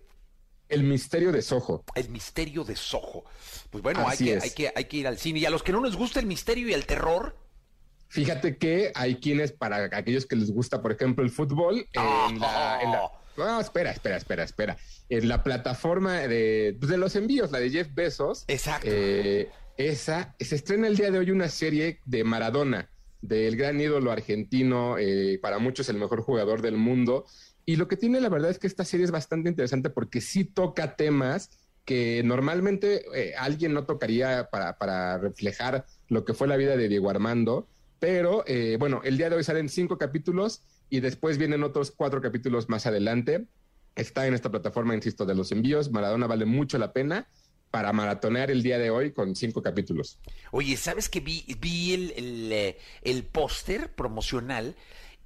[0.69, 1.83] El misterio de Soho.
[1.95, 3.25] El misterio de Soho.
[3.69, 5.39] Pues bueno, hay que, hay que, hay, que, ir al cine.
[5.39, 7.37] Y a los que no les gusta el misterio y el terror.
[8.12, 12.80] Fíjate que hay quienes, para aquellos que les gusta, por ejemplo, el fútbol, en, la,
[12.82, 14.78] en la, No, espera, espera, espera, espera.
[15.08, 18.43] En la plataforma de, pues, de los envíos, la de Jeff Bezos.
[18.50, 18.86] Exacto.
[18.91, 22.89] Eh, esa, se estrena el día de hoy una serie de Maradona
[23.21, 27.26] del gran ídolo argentino, eh, para muchos el mejor jugador del mundo.
[27.65, 30.43] Y lo que tiene la verdad es que esta serie es bastante interesante porque sí
[30.43, 31.50] toca temas
[31.86, 36.89] que normalmente eh, alguien no tocaría para, para, reflejar lo que fue la vida de
[36.89, 37.67] Diego Armando.
[38.01, 42.19] Pero eh, bueno, el día de hoy salen cinco capítulos y después vienen otros cuatro
[42.19, 43.45] capítulos más adelante.
[43.95, 45.91] Está en esta plataforma, insisto, de los envíos.
[45.91, 47.27] Maradona vale mucho la pena
[47.69, 50.17] para maratonear el día de hoy con cinco capítulos.
[50.49, 54.75] Oye, ¿sabes que vi, vi el, el, eh, el póster promocional?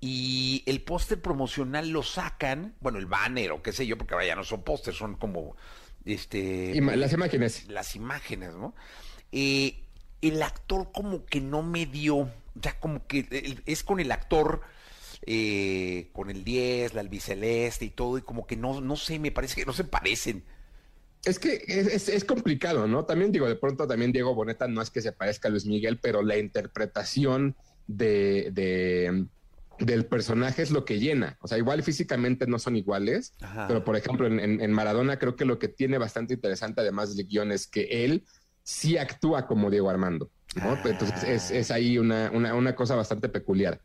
[0.02, 4.36] Y el póster promocional lo sacan, bueno, el banner o qué sé yo, porque vaya,
[4.36, 5.56] no son pósters, son como
[6.04, 7.70] este las imágenes.
[7.70, 8.76] Las imágenes, ¿no?
[9.32, 9.80] Eh,
[10.22, 14.62] el actor como que no me dio, ya como que es con el actor
[15.28, 19.32] eh, con el 10, la albiceleste y todo, y como que no, no sé, me
[19.32, 20.44] parece que no se parecen.
[21.24, 23.06] Es que es, es, complicado, ¿no?
[23.06, 25.98] También digo, de pronto también Diego Boneta no es que se parezca a Luis Miguel,
[26.00, 27.56] pero la interpretación
[27.88, 29.26] de, de
[29.80, 31.38] del personaje es lo que llena.
[31.42, 33.68] O sea, igual físicamente no son iguales, Ajá.
[33.68, 37.28] pero por ejemplo en, en, Maradona creo que lo que tiene bastante interesante además del
[37.28, 38.24] guion es que él
[38.64, 40.30] sí actúa como Diego Armando.
[40.56, 40.72] ¿No?
[40.72, 40.82] Ah.
[40.86, 43.80] Entonces es, es ahí una, una, una, cosa bastante peculiar.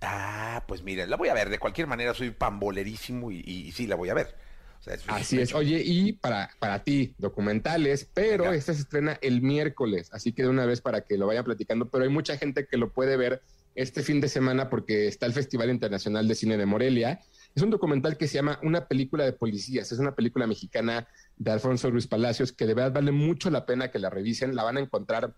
[0.00, 1.48] Ah, pues mira, la voy a ver.
[1.48, 4.34] De cualquier manera soy pambolerísimo y, y, y sí la voy a ver.
[4.80, 5.54] O sea, es así es.
[5.54, 8.56] Oye, y para, para ti, documentales, pero Venga.
[8.56, 11.88] este se estrena el miércoles, así que de una vez para que lo vayan platicando,
[11.88, 13.42] pero hay mucha gente que lo puede ver
[13.74, 17.20] este fin de semana porque está el Festival Internacional de Cine de Morelia.
[17.54, 19.92] Es un documental que se llama Una película de policías.
[19.92, 21.06] Es una película mexicana
[21.36, 24.56] de Alfonso Ruiz Palacios que de verdad vale mucho la pena que la revisen.
[24.56, 25.34] La van a encontrar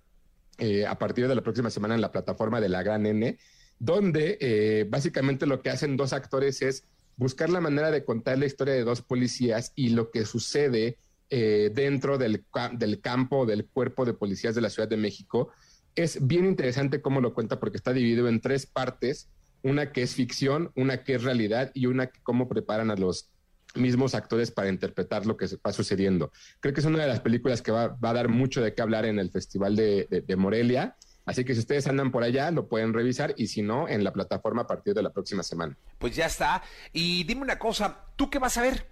[0.60, 3.38] eh, a partir de la próxima semana en la plataforma de la Gran N,
[3.78, 6.84] donde eh, básicamente lo que hacen dos actores es
[7.16, 10.96] buscar la manera de contar la historia de dos policías y lo que sucede
[11.30, 15.50] eh, dentro del, del campo, del cuerpo de policías de la Ciudad de México.
[15.96, 19.28] Es bien interesante cómo lo cuenta porque está dividido en tres partes,
[19.62, 23.28] una que es ficción, una que es realidad y una que cómo preparan a los
[23.74, 26.32] mismos actores para interpretar lo que va sucediendo.
[26.60, 28.82] Creo que es una de las películas que va, va a dar mucho de qué
[28.82, 30.96] hablar en el Festival de, de, de Morelia
[31.30, 34.12] Así que si ustedes andan por allá, lo pueden revisar y si no, en la
[34.12, 35.76] plataforma a partir de la próxima semana.
[35.98, 36.62] Pues ya está.
[36.92, 38.86] Y dime una cosa, ¿tú qué vas a ver?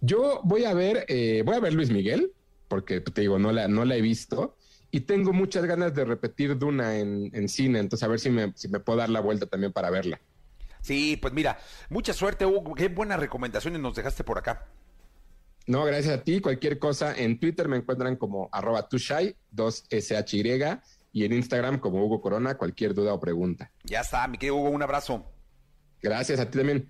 [0.00, 2.32] Yo voy a ver, eh, voy a ver Luis Miguel,
[2.68, 4.58] porque te digo, no la, no la he visto.
[4.90, 8.52] Y tengo muchas ganas de repetir Duna en, en cine, entonces a ver si me,
[8.54, 10.20] si me puedo dar la vuelta también para verla.
[10.86, 11.58] Sí, pues mira,
[11.90, 12.72] mucha suerte, Hugo.
[12.76, 14.68] Qué buenas recomendaciones nos dejaste por acá.
[15.66, 16.40] No, gracias a ti.
[16.40, 22.20] Cualquier cosa en Twitter me encuentran como arroba tushai, 2SHY, y en Instagram como Hugo
[22.20, 23.72] Corona, cualquier duda o pregunta.
[23.82, 25.24] Ya está, mi querido Hugo, un abrazo.
[26.00, 26.88] Gracias a ti también.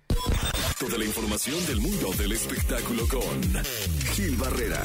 [0.78, 3.64] Toda la información del mundo del espectáculo con
[4.12, 4.84] Gil Barrera,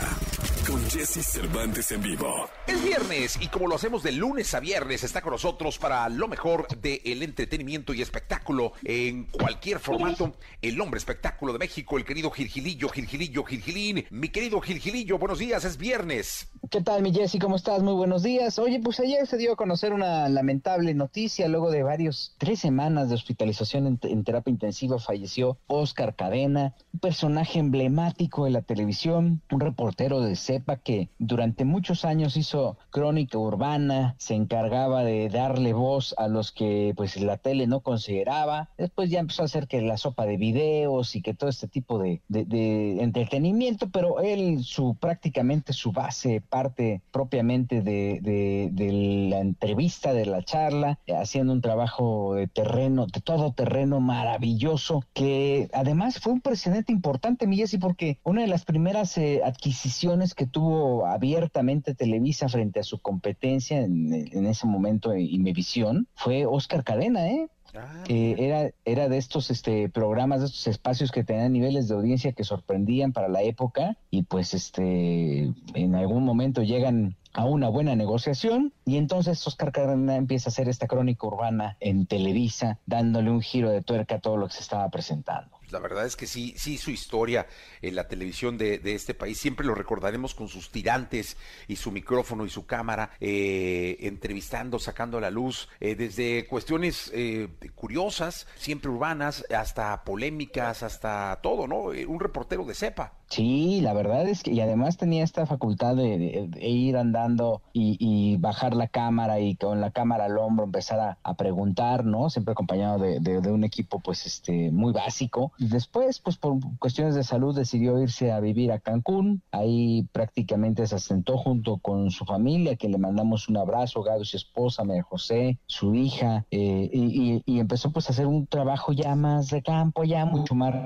[0.72, 2.50] con Jesse Cervantes en vivo.
[2.66, 6.30] Es viernes y como lo hacemos de lunes a viernes, está con nosotros para lo
[6.30, 12.32] mejor del entretenimiento y espectáculo en cualquier formato, el hombre espectáculo de México, el querido
[12.32, 14.06] Gilgilillo, Gilgilillo, Gilgilín.
[14.12, 16.48] Mi querido Gilgilillo, buenos días, es viernes.
[16.70, 17.38] ¿Qué tal, mi Jesse?
[17.42, 17.84] ¿Cómo estás?
[17.84, 18.58] Muy buenos días.
[18.58, 21.50] Oye, pues ayer se dio a conocer una lamentable noticia.
[21.50, 27.00] Luego de varios, tres semanas de hospitalización en, en terapia intensiva, falleció Oscar Cadena, un
[27.02, 33.38] personaje emblemático de la televisión, un reportero de sepa que durante muchos años hizo crónica
[33.40, 38.70] urbana, se encargaba de darle voz a los que pues la tele no consideraba.
[38.78, 41.98] Después ya empezó a hacer que la sopa de videos y que todo este tipo
[41.98, 48.92] de, de, entretenimiento, pero él su prácticamente su base parte propiamente de, de,
[49.30, 55.70] la entrevista, de la charla, haciendo un trabajo de terreno, de todo terreno maravilloso, que
[55.74, 60.41] además fue un precedente importante, mi Jessy, porque una de las primeras eh, adquisiciones que
[60.48, 67.28] tuvo abiertamente Televisa frente a su competencia en, en ese momento, Imevisión, fue Oscar Cadena,
[67.28, 67.48] ¿eh?
[67.74, 72.34] Ah, era, era de estos este, programas, de estos espacios que tenían niveles de audiencia
[72.34, 77.96] que sorprendían para la época y pues este en algún momento llegan a una buena
[77.96, 83.42] negociación y entonces Oscar Cadena empieza a hacer esta crónica urbana en Televisa, dándole un
[83.42, 86.54] giro de tuerca a todo lo que se estaba presentando la verdad es que sí,
[86.58, 87.48] sí, su historia
[87.82, 92.46] en la televisión de, este país, siempre lo recordaremos con sus tirantes y su micrófono
[92.46, 98.90] y su cámara, eh, entrevistando, sacando a la luz, eh, desde cuestiones eh, curiosas, siempre
[98.90, 101.92] urbanas, hasta polémicas, hasta todo, ¿no?
[102.08, 103.21] un reportero de cepa.
[103.32, 108.76] Sí, la verdad es que, y además tenía esta facultad de, ir andando y, bajar
[108.76, 112.30] la cámara y con la cámara al hombro empezar a, preguntar, ¿no?
[112.30, 115.54] Siempre acompañado de, un equipo, pues, este, muy básico.
[115.60, 119.42] Después, pues, por cuestiones de salud decidió irse a vivir a Cancún.
[119.52, 124.36] Ahí prácticamente se asentó junto con su familia, que le mandamos un abrazo, Gado, su
[124.36, 129.16] esposa, María José, su hija, eh, y, y, empezó, pues, a hacer un trabajo ya
[129.16, 130.84] más de campo, ya mucho más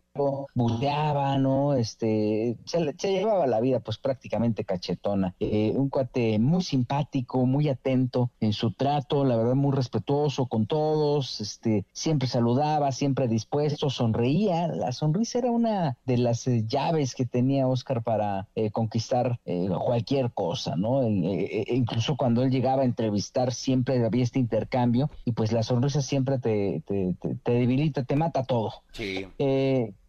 [0.54, 1.74] buceaba, ¿no?
[1.74, 2.35] Este,
[2.66, 5.36] se, llevaba la vida pues prácticamente cachetona.
[5.40, 10.68] Eh, un cuate muy simpático, muy atento en su trato, la verdad muy respetuoso con
[10.68, 14.68] todos, este, siempre saludaba, siempre dispuesto, sonreía.
[14.68, 19.40] La sonrisa era una de las eh, llaves que tenía Oscar para eh, conquistar
[19.86, 21.04] cualquier cosa, ¿no?
[21.08, 26.40] incluso cuando él llegaba a entrevistar siempre había este intercambio y pues la sonrisa siempre
[26.40, 28.74] te, te, te debilita, te mata todo.
[28.92, 29.26] Sí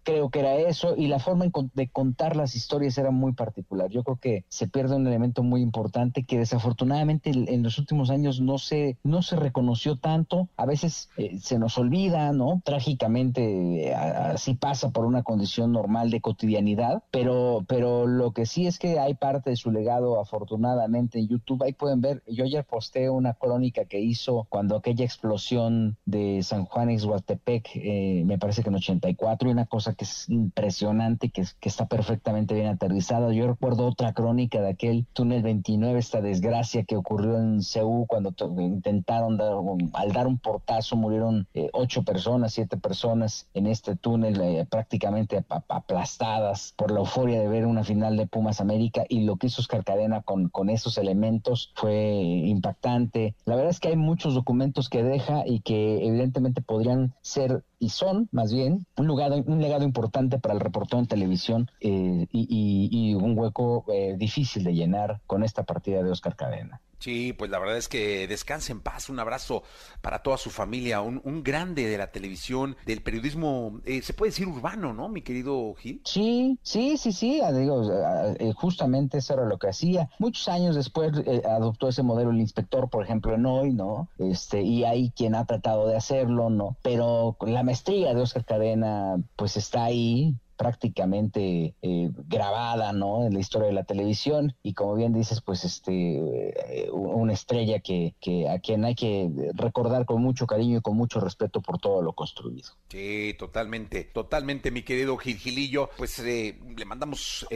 [0.06, 3.90] creo que era eso y la forma de contar las historias era muy particular.
[3.90, 8.40] Yo creo que se pierde un elemento muy importante que desafortunadamente en los últimos años
[8.40, 10.48] no se no se reconoció tanto.
[10.56, 12.62] A veces eh, se nos olvida, ¿no?
[12.64, 18.78] Trágicamente así pasa por una condición normal de cotidianidad, pero pero lo que sí es
[18.78, 21.64] que hay parte de su legado afortunadamente en YouTube.
[21.64, 26.64] Ahí pueden ver, yo ayer posté una crónica que hizo cuando aquella explosión de San
[26.64, 31.44] Juan Ixhuatepec, eh, me parece que en 84, y una cosa que es impresionante, que,
[31.60, 33.32] que está perfectamente bien aterrizada.
[33.32, 38.34] Yo recuerdo otra crónica de aquel túnel 29, esta desgracia que ocurrió en Seúl cuando
[38.58, 39.52] intentaron dar,
[39.94, 45.44] al dar un portazo murieron eh, ocho personas, siete personas en este túnel eh, prácticamente
[45.68, 49.60] aplastadas por la euforia de ver una final de Pumas América y lo que hizo
[49.60, 53.34] Oscar Cadena con, con esos elementos fue impactante.
[53.44, 57.90] La verdad es que hay muchos documentos que deja y que evidentemente podrían ser y
[57.90, 63.14] son más bien un, lugar, un legado importante para el reportero en televisión eh, y,
[63.14, 66.80] un hueco eh, difícil de llenar con esta partida de Oscar Cadena.
[66.98, 69.08] Sí, pues la verdad es que descanse en paz.
[69.08, 69.62] Un abrazo
[70.00, 74.46] para toda su familia, un, grande de la televisión, del periodismo, eh, se puede decir
[74.48, 76.00] urbano, ¿no, mi querido Gil?
[76.04, 77.40] Sí, sí, sí, sí.
[77.42, 80.08] Ah, digo, ah, eh, justamente eso era lo que hacía.
[80.18, 84.08] Muchos años después eh, adoptó ese modelo el inspector, por ejemplo, en hoy, ¿no?
[84.18, 86.76] Este, y hay quien ha tratado de hacerlo, ¿no?
[86.82, 93.26] Pero la maestría de Oscar Cadena, pues está ahí, prácticamente eh, grabada, ¿no?
[93.26, 97.80] En la historia de la televisión y como bien dices, pues este, eh, una estrella
[97.80, 98.14] que,
[98.50, 102.14] a quien hay que recordar con mucho cariño y con mucho respeto por todo lo
[102.14, 102.70] construido.
[102.88, 105.90] Sí, totalmente, totalmente, mi querido Gil Gilillo.
[105.96, 107.46] Pues eh, le mandamos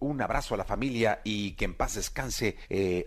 [0.00, 2.56] un abrazo a la familia y que en paz descanse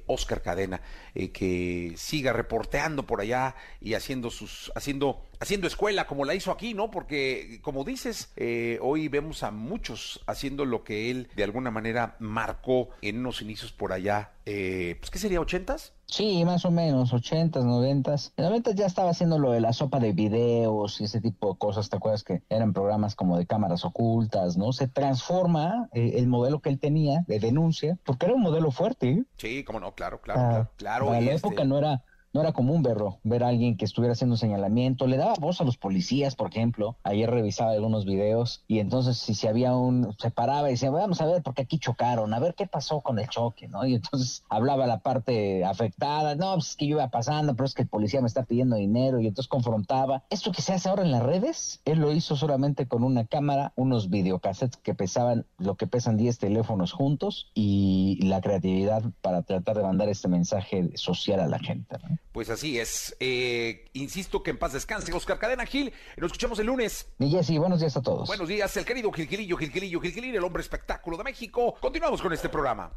[0.08, 0.82] Oscar Cadena,
[1.14, 6.74] que siga reporteando por allá y haciendo sus, haciendo haciendo escuela como la hizo aquí,
[6.74, 6.92] ¿no?
[6.92, 12.16] Porque, como dices, eh, hoy vemos a muchos haciendo lo que él de alguna manera
[12.20, 14.32] marcó en unos inicios por allá.
[14.46, 15.94] Eh, pues, ¿qué sería, ochentas?
[16.06, 18.32] Sí, más o menos, ochentas, noventas.
[18.38, 21.60] En noventas ya estaba haciendo lo de la sopa de videos y ese tipo de
[21.60, 24.72] cosas, ¿te acuerdas que eran programas como de cámaras ocultas, ¿no?
[24.72, 29.24] Se transforma eh, el modelo que él tenía de denuncia, porque era un modelo fuerte.
[29.36, 30.72] Sí, cómo no, claro, claro, claro.
[30.78, 32.04] claro en la época no era
[32.38, 35.60] no era común verlo, ver a alguien que estuviera haciendo un señalamiento, le daba voz
[35.60, 40.16] a los policías, por ejemplo, ayer revisaba algunos videos y entonces si, si había un,
[40.20, 43.18] se paraba y decía, vamos a ver, porque aquí chocaron, a ver qué pasó con
[43.18, 43.88] el choque, ¿no?
[43.88, 47.74] Y entonces hablaba la parte afectada, no, pues es que yo iba pasando, pero es
[47.74, 50.24] que el policía me está pidiendo dinero y entonces confrontaba.
[50.30, 53.74] Esto que se hace ahora en las redes, él lo hizo solamente con una cámara,
[53.76, 59.78] unos videocassettes que pesaban lo que pesan 10 teléfonos juntos y la creatividad para tratar
[59.78, 61.98] de mandar este mensaje social a la gente.
[62.08, 62.18] ¿no?
[62.32, 63.16] Pues así es.
[63.20, 65.12] Eh, insisto que en paz descanse.
[65.14, 67.08] Oscar Cadena Gil, nos escuchamos el lunes.
[67.20, 68.28] Y Jessy, buenos días a todos.
[68.28, 71.76] Buenos días, el querido Gilquilillo, Gilquilillo, Gilquilillo, el hombre espectáculo de México.
[71.80, 72.92] Continuamos con este programa.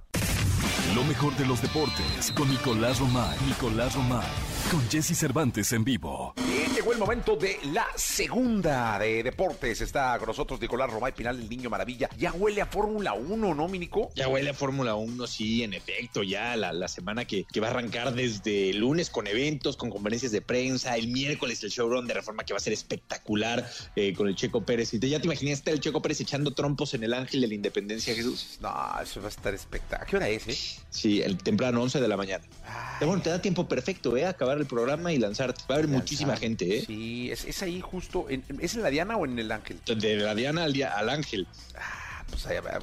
[0.95, 3.39] Lo mejor de los deportes con Nicolás Romay.
[3.47, 4.27] Nicolás Romay.
[4.71, 6.35] Con Jesse Cervantes en vivo.
[6.81, 9.83] Llegó el momento de la segunda de deportes.
[9.83, 12.09] Está con nosotros Nicolás Romay Pinal, el niño maravilla.
[12.17, 14.11] Ya huele a Fórmula 1, ¿no, Minico?
[14.15, 17.67] Ya huele a Fórmula 1, sí, en efecto, ya la, la semana que, que, va
[17.67, 22.15] a arrancar desde lunes con eventos, con conferencias de prensa, el miércoles el showrun de
[22.15, 24.95] reforma que va a ser espectacular eh, con el Checo Pérez.
[24.95, 27.55] ¿Y te, ya te imaginaste el Checo Pérez echando trompos en el Ángel de la
[27.57, 28.57] Independencia, Jesús?
[28.63, 30.07] No, eso va a estar espectacular.
[30.09, 30.57] ¿Qué hora es, eh?
[30.89, 32.43] Sí, el temprano, 11 de la mañana.
[32.67, 33.07] Ay.
[33.07, 34.25] Bueno, te da tiempo perfecto, ¿eh?
[34.25, 35.61] Acabar el programa y lanzarte.
[35.69, 36.03] Va a haber Lanzar.
[36.03, 36.85] muchísima gente, ¿eh?
[36.87, 38.27] Sí, es, es ahí justo.
[38.29, 39.81] En, ¿Es en la Diana o en el Ángel?
[39.87, 41.47] De la Diana al, al Ángel.
[41.77, 42.79] Ah, pues allá va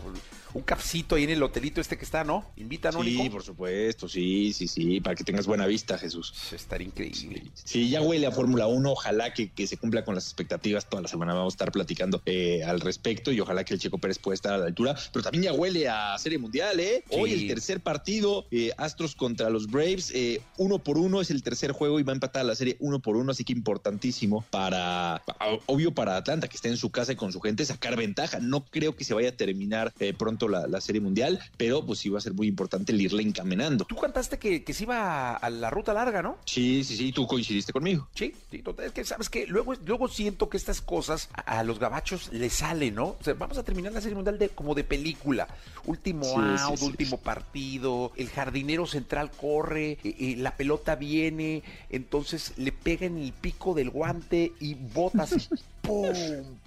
[0.57, 2.43] un capcito ahí en el hotelito este que está, ¿no?
[2.57, 3.33] Invita, ¿no, Sí, Nico?
[3.33, 6.33] por supuesto, sí, sí, sí, para que tengas buena vista, Jesús.
[6.51, 7.43] Estaría increíble.
[7.53, 11.03] Sí, ya huele a Fórmula 1, ojalá que, que, se cumpla con las expectativas, toda
[11.03, 14.17] la semana vamos a estar platicando eh, al respecto y ojalá que el Checo Pérez
[14.17, 17.03] pueda estar a la altura, pero también ya huele a Serie Mundial, ¿eh?
[17.07, 17.15] Sí.
[17.19, 21.43] Hoy el tercer partido, eh, Astros contra los Braves, eh, uno por uno es el
[21.43, 25.21] tercer juego y va a empatar la serie uno por uno, así que importantísimo para,
[25.67, 28.39] obvio para Atlanta, que esté en su casa y con su gente, sacar ventaja.
[28.39, 30.13] No creo que se vaya a terminar eh,
[30.47, 33.85] la, la Serie Mundial pero pues va a ser muy importante el irle encaminando.
[33.85, 36.37] Tú cantaste que, que se iba a la ruta larga, ¿no?
[36.45, 38.07] Sí, sí, sí, tú coincidiste conmigo.
[38.15, 41.79] Sí, sí, es que sabes que luego, luego siento que estas cosas a, a los
[41.79, 43.17] gabachos les salen, ¿no?
[43.19, 45.47] O sea, vamos a terminar la serie mundial de, como de película.
[45.85, 46.85] Último sí, out, sí.
[46.85, 53.17] último partido, el jardinero central corre, eh, eh, la pelota viene, entonces le pega en
[53.17, 55.49] el pico del guante y botas.
[55.87, 56.13] ¡Pum!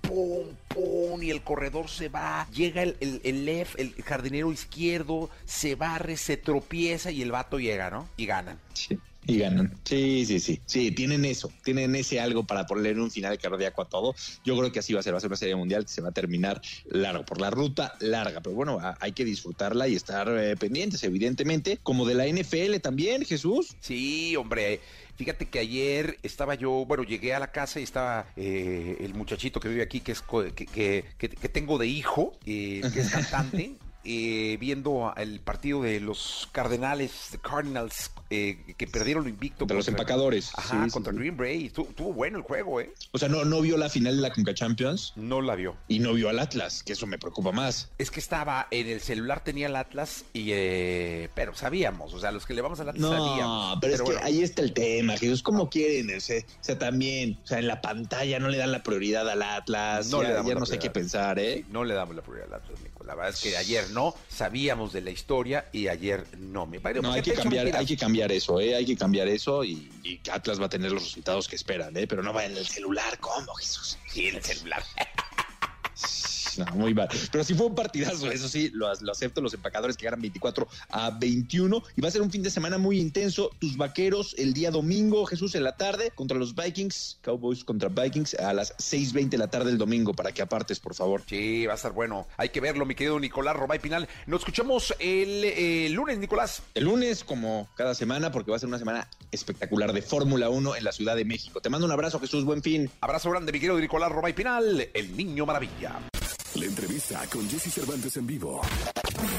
[0.00, 0.46] ¡Pum!
[0.68, 1.22] ¡Pum!
[1.22, 2.48] Y el corredor se va.
[2.52, 7.58] Llega el, el, el left, el jardinero izquierdo, se barre, se tropieza y el vato
[7.58, 8.08] llega, ¿no?
[8.16, 8.58] Y ganan.
[8.72, 8.98] Sí.
[9.26, 9.78] Y ganan.
[9.84, 10.60] Sí, sí, sí.
[10.64, 11.52] Sí, tienen eso.
[11.62, 14.14] Tienen ese algo para poner un final cardíaco a todo.
[14.44, 15.12] Yo creo que así va a ser.
[15.12, 17.94] Va a ser una serie mundial que se va a terminar largo, por la ruta
[18.00, 18.40] larga.
[18.40, 21.78] Pero bueno, hay que disfrutarla y estar eh, pendientes, evidentemente.
[21.82, 23.76] Como de la NFL también, Jesús.
[23.80, 24.80] Sí, hombre.
[25.20, 29.60] Fíjate que ayer estaba yo, bueno, llegué a la casa y estaba eh, el muchachito
[29.60, 33.10] que vive aquí, que es que, que, que, que tengo de hijo, eh, que es
[33.10, 33.74] cantante.
[34.04, 39.66] Eh, viendo el partido de los Cardenales, the Cardinals, eh, que perdieron lo invicto.
[39.66, 40.52] De los empacadores.
[40.54, 41.66] Ajá, sí, contra sí, Green Bay.
[41.66, 42.92] Estuvo, estuvo, bueno el juego, ¿eh?
[43.12, 45.12] O sea, ¿no, ¿no vio la final de la Conca Champions?
[45.16, 45.76] No la vio.
[45.88, 47.90] Y no vio al Atlas, que eso me preocupa más.
[47.98, 52.30] Es que estaba en el celular, tenía el Atlas, y eh, pero sabíamos, o sea,
[52.30, 53.78] los que le vamos al Atlas no, sabíamos.
[53.80, 54.20] Pero, pero es bueno.
[54.20, 56.16] que ahí está el tema, Jesús, ¿cómo quieren?
[56.16, 59.28] O sea, o sea, también, o sea, en la pantalla no le dan la prioridad
[59.28, 60.08] al Atlas.
[60.08, 61.58] No ya, le damos ya no sé qué pensar, ¿eh?
[61.58, 63.04] Sí, no le damos la prioridad al Atlas, Nico.
[63.04, 66.66] La verdad es que ayer no, sabíamos de la historia y ayer no.
[66.66, 68.74] Me parece no, hay que, cambiar, hay que cambiar eso, ¿eh?
[68.74, 72.06] Hay que cambiar eso y, y, Atlas va a tener los resultados que esperan, ¿eh?
[72.06, 73.98] Pero no va en el celular, ¿cómo, Jesús?
[74.08, 74.82] Sí, el celular.
[76.58, 77.08] No, muy mal.
[77.30, 79.40] Pero sí fue un partidazo, eso sí, lo, lo, acepto.
[79.40, 81.82] Los empacadores que ganan 24 a 21.
[81.96, 83.50] Y va a ser un fin de semana muy intenso.
[83.58, 87.18] Tus vaqueros el día domingo, Jesús, en la tarde, contra los Vikings.
[87.22, 90.94] Cowboys contra Vikings a las 6:20 de la tarde el domingo, para que apartes, por
[90.94, 91.22] favor.
[91.26, 92.26] Sí, va a estar bueno.
[92.36, 94.08] Hay que verlo, mi querido Nicolás Robay Pinal.
[94.26, 96.62] Nos escuchamos el, eh, lunes, Nicolás.
[96.74, 100.76] El lunes, como cada semana, porque va a ser una semana espectacular de Fórmula 1
[100.76, 101.60] en la Ciudad de México.
[101.60, 102.44] Te mando un abrazo, Jesús.
[102.44, 102.90] Buen fin.
[103.00, 106.09] Abrazo grande, mi querido Nicolás Robay Pinal, el niño maravilla.
[106.56, 108.60] La entrevista con Jesse Cervantes en vivo.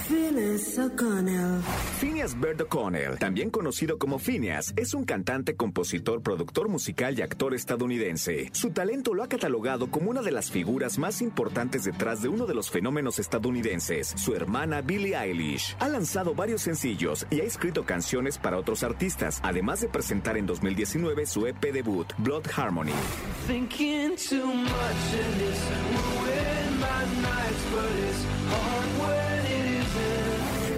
[0.08, 1.62] Phineas O'Connell.
[2.00, 7.54] Phineas Bird O'Connell, también conocido como Phineas, es un cantante, compositor, productor musical y actor
[7.54, 8.50] estadounidense.
[8.54, 12.46] Su talento lo ha catalogado como una de las figuras más importantes detrás de uno
[12.46, 15.76] de los fenómenos estadounidenses, su hermana Billie Eilish.
[15.80, 20.46] Ha lanzado varios sencillos y ha escrito canciones para otros artistas, además de presentar en
[20.46, 22.94] 2019 su EP debut, Blood Harmony.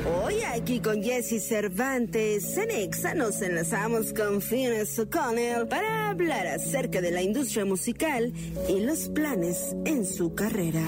[0.05, 2.71] Hoy aquí con Jesse Cervantes en
[3.15, 8.33] nos enlazamos con Phineas O'Connell para hablar acerca de la industria musical
[8.69, 10.83] y los planes en su carrera.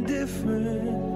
[0.00, 1.09] different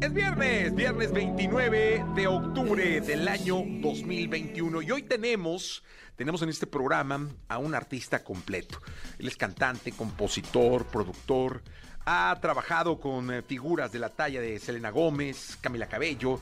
[0.00, 5.82] Es viernes, viernes 29 de octubre del año 2021 y hoy tenemos,
[6.14, 8.80] tenemos en este programa a un artista completo.
[9.18, 11.62] Él es cantante, compositor, productor,
[12.06, 16.40] ha trabajado con eh, figuras de la talla de Selena Gómez, Camila Cabello,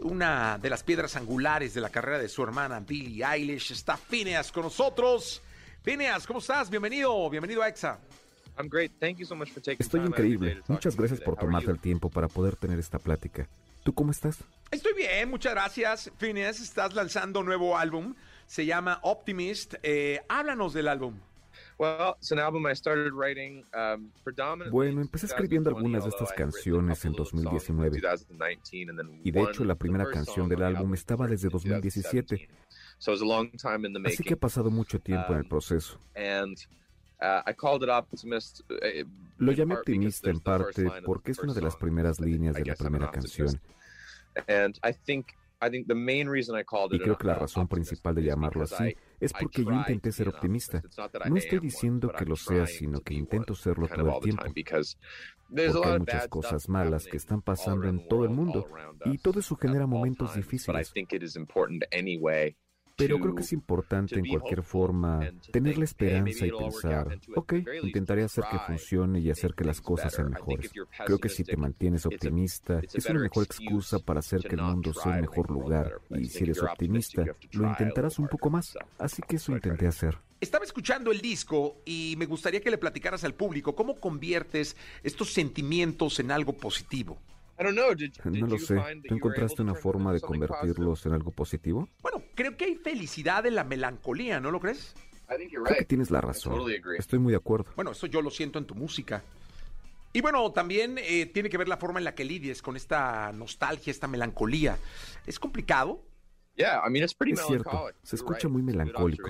[0.00, 3.72] una de las piedras angulares de la carrera de su hermana Billie Eilish.
[3.72, 5.40] Está Phineas con nosotros.
[5.82, 6.68] Phineas, ¿cómo estás?
[6.68, 7.98] Bienvenido, bienvenido a EXA.
[9.78, 10.62] Estoy increíble.
[10.68, 13.48] Muchas gracias por tomarte el tiempo para poder tener esta plática.
[13.82, 14.44] ¿Tú cómo estás?
[14.70, 16.12] Estoy bien, muchas gracias.
[16.18, 18.14] Phineas, estás lanzando un nuevo álbum.
[18.46, 19.74] Se llama Optimist.
[19.82, 21.14] Eh, háblanos del álbum.
[24.70, 28.02] Bueno, empecé escribiendo algunas de estas canciones en 2019
[29.24, 32.48] y de hecho la primera canción del álbum estaba desde 2017.
[34.04, 35.98] Así que ha pasado mucho tiempo en el proceso.
[39.38, 43.10] Lo llamé optimista en parte porque es una de las primeras líneas de la primera
[43.10, 43.48] canción.
[46.96, 50.82] Y creo que la razón principal de llamarlo así es porque yo intenté ser optimista.
[51.28, 54.44] No estoy diciendo que lo sea, sino que intento serlo todo el tiempo.
[54.44, 58.66] Porque hay muchas cosas malas que están pasando en todo el mundo
[59.04, 60.92] y todo eso genera momentos difíciles.
[63.00, 68.24] Pero creo que es importante en cualquier forma tener la esperanza y pensar, ok, intentaré
[68.24, 70.70] hacer que funcione y hacer que las cosas sean mejores.
[71.06, 74.92] Creo que si te mantienes optimista, es una mejor excusa para hacer que el mundo
[74.92, 76.00] sea un mejor lugar.
[76.10, 78.76] Y si eres optimista, lo intentarás un poco más.
[78.98, 80.18] Así que eso intenté hacer.
[80.40, 85.34] Estaba escuchando el disco y me gustaría que le platicaras al público cómo conviertes estos
[85.34, 87.18] sentimientos en algo positivo.
[87.60, 88.76] No lo sé.
[89.06, 91.88] ¿Tú encontraste una forma de convertirlos en algo positivo?
[92.02, 94.94] Bueno, creo que hay felicidad en la melancolía, ¿no lo crees?
[95.26, 96.60] Creo que tienes la razón.
[96.98, 97.70] Estoy muy de acuerdo.
[97.76, 99.22] Bueno, eso yo lo siento en tu música.
[100.12, 103.30] Y bueno, también eh, tiene que ver la forma en la que lidies con esta
[103.32, 104.76] nostalgia, esta melancolía.
[105.24, 106.02] ¿Es complicado?
[106.56, 109.28] Es cierto, se escucha muy melancólico.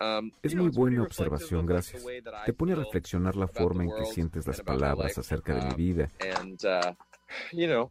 [0.00, 2.04] Um, es muy buena observación, gracias.
[2.44, 6.10] Te pone a reflexionar la forma en que sientes las palabras acerca de mi vida.
[7.52, 7.90] Uh,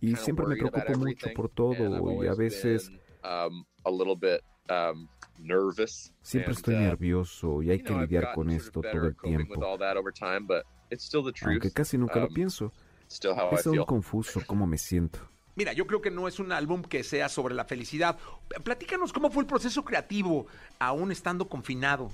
[0.00, 2.90] y siempre me preocupo mucho por todo y a veces
[3.24, 5.08] um, um,
[6.22, 9.54] siempre estoy uh, nervioso y hay que lidiar con esto todo el tiempo.
[11.42, 12.72] Aunque casi nunca lo Um, pienso.
[13.08, 15.18] Es aún confuso cómo me siento.
[15.54, 18.18] Mira, yo creo que no es un álbum que sea sobre la felicidad.
[18.62, 20.46] Platícanos cómo fue el proceso creativo,
[20.78, 22.10] aún estando confinado.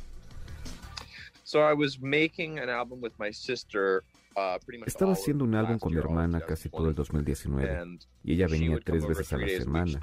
[4.87, 9.07] Estaba haciendo un álbum con mi hermana casi todo el 2019 y ella venía tres
[9.07, 10.01] veces a la semana.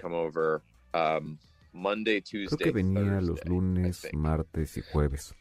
[2.48, 5.36] Creo que venía los lunes, martes y jueves.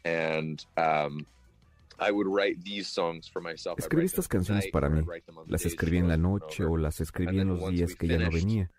[3.77, 5.01] Escribí estas canciones para mí.
[5.47, 8.71] Las escribí en la noche o las escribí en los días que ella no venía.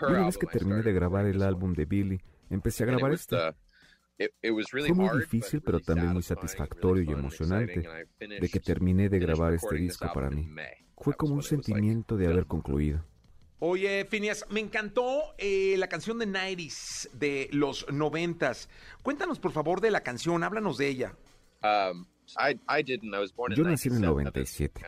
[0.00, 2.20] Y una vez que terminé de grabar el álbum de Billy,
[2.50, 3.54] empecé a grabar esta.
[4.40, 7.88] Fue muy difícil, pero también muy satisfactorio y emocionante
[8.18, 10.48] de que terminé de grabar este disco para mí.
[10.96, 13.04] Fue como un sentimiento de haber concluido.
[13.60, 18.68] Oye, Phineas, me encantó eh, la canción de 90s, de los noventas.
[19.02, 21.16] Cuéntanos, por favor, de la canción, háblanos de ella.
[23.56, 24.80] Yo nací en el 97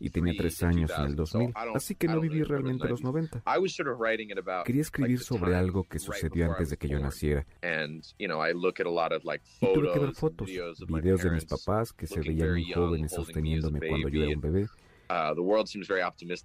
[0.00, 3.42] y tenía tres años en el 2000, así que no viví realmente los 90.
[4.64, 7.46] Quería escribir sobre algo que sucedió antes de que yo naciera.
[9.60, 10.48] Y tuve que ver fotos,
[10.88, 14.66] videos de mis papás que se veían muy jóvenes sosteniéndome cuando yo era un bebé.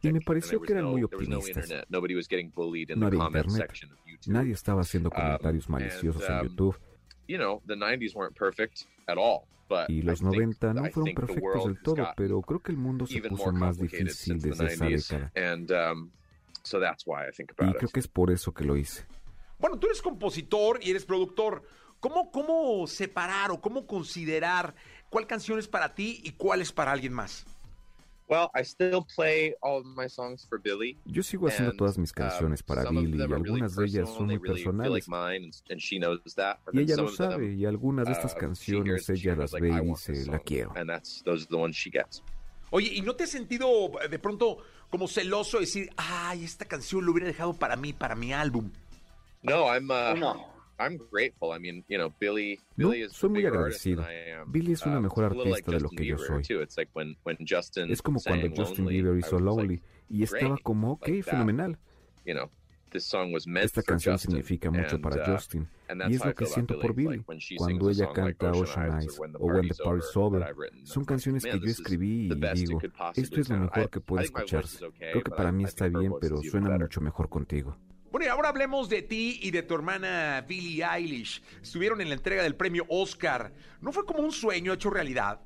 [0.03, 1.01] Y me pareció que eran muy
[1.37, 1.69] optimistas.
[2.99, 3.71] No había internet.
[4.27, 6.75] Nadie estaba haciendo comentarios maliciosos en YouTube.
[9.87, 13.51] Y los 90 no fueron perfectos del todo, pero creo que el mundo se puso
[13.51, 15.31] más difícil desde esa década.
[17.75, 19.05] Y creo que es por eso que lo hice.
[19.59, 21.63] Bueno, tú eres compositor y eres productor.
[21.99, 24.73] ¿Cómo, cómo separar o cómo considerar
[25.09, 27.45] cuál canción es para ti y cuál es para alguien más?
[31.05, 35.07] Yo sigo haciendo todas mis canciones para Billy y algunas de ellas son muy personales.
[36.71, 40.39] Y ella lo sabe y algunas de estas canciones ella las ve y dice, la
[40.39, 40.73] quiero.
[42.71, 43.67] Oye, ¿y no te has sentido
[44.09, 44.59] de pronto
[44.91, 48.71] como celoso de decir, ay, esta canción lo hubiera dejado para mí, para mi álbum?
[50.15, 50.58] No,
[53.09, 54.05] soy muy agradecido.
[54.47, 56.43] Billy es una mejor artista de lo que yo soy.
[57.89, 61.77] Es como cuando Justin Bieber hizo Lonely y estaba como, ok, fenomenal.
[63.61, 65.67] Esta canción significa mucho para uh, Justin
[66.07, 67.23] y es lo que siento por Billy.
[67.57, 72.31] Cuando ella canta Ocean Eyes o When the Party's Over, son canciones que yo escribí
[72.31, 72.79] y digo,
[73.15, 74.79] esto es lo mejor que puede escucharse.
[74.97, 77.77] Creo que para mí está bien, pero suena mucho mejor contigo.
[78.11, 81.43] Bueno, y ahora hablemos de ti y de tu hermana Billie Eilish.
[81.61, 83.53] Estuvieron en la entrega del premio Oscar.
[83.81, 85.41] ¿No fue como un sueño hecho realidad?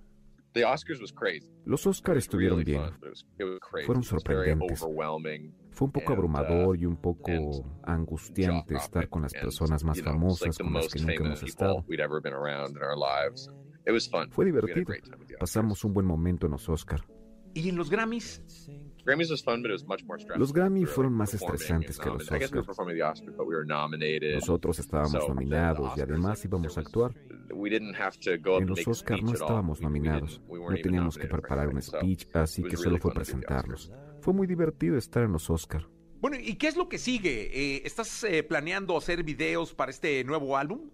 [1.65, 2.83] Los Oscars estuvieron bien.
[3.85, 4.79] Fueron sorprendentes.
[4.79, 7.31] Fue un poco uh, abrumador y un poco
[7.83, 11.83] angustiante estar con las personas más famosas con las que nunca hemos estado.
[14.29, 14.93] Fue divertido.
[15.39, 17.03] Pasamos un buen momento en los Oscars.
[17.55, 18.41] ¿Y en los Grammys?
[20.35, 22.51] Los Grammy fueron más estresantes que los Oscars.
[24.35, 27.13] Nosotros estábamos nominados y además íbamos a actuar.
[27.49, 32.97] En los Oscars no estábamos nominados, no teníamos que preparar un speech, así que solo
[32.97, 33.91] fue presentarnos.
[34.21, 35.85] Fue muy divertido estar en los Oscars.
[36.21, 37.49] Bueno, ¿y qué es lo que sigue?
[37.53, 40.89] Eh, ¿Estás eh, planeando hacer videos para este nuevo álbum?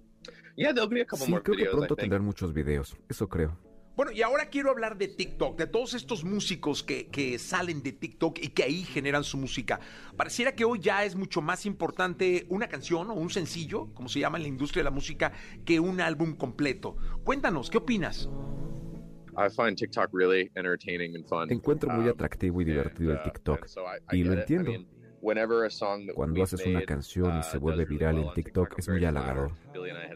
[1.16, 3.56] Sí, creo que pronto tendrán muchos videos, eso creo.
[4.00, 7.92] Bueno, y ahora quiero hablar de TikTok, de todos estos músicos que, que, salen de
[7.92, 9.82] TikTok y que ahí generan su música.
[10.16, 14.22] Pareciera que hoy ya es mucho más importante una canción o un sencillo, como se
[14.22, 15.34] llama en la industria de la música,
[15.66, 16.96] que un álbum completo.
[17.26, 18.30] Cuéntanos, ¿qué opinas?
[21.52, 23.68] Encuentro muy um, atractivo y divertido el uh, TikTok
[24.14, 24.72] y lo entiendo.
[26.16, 29.52] Cuando haces una canción y se uh, vuelve viral en TikTok es muy halagador.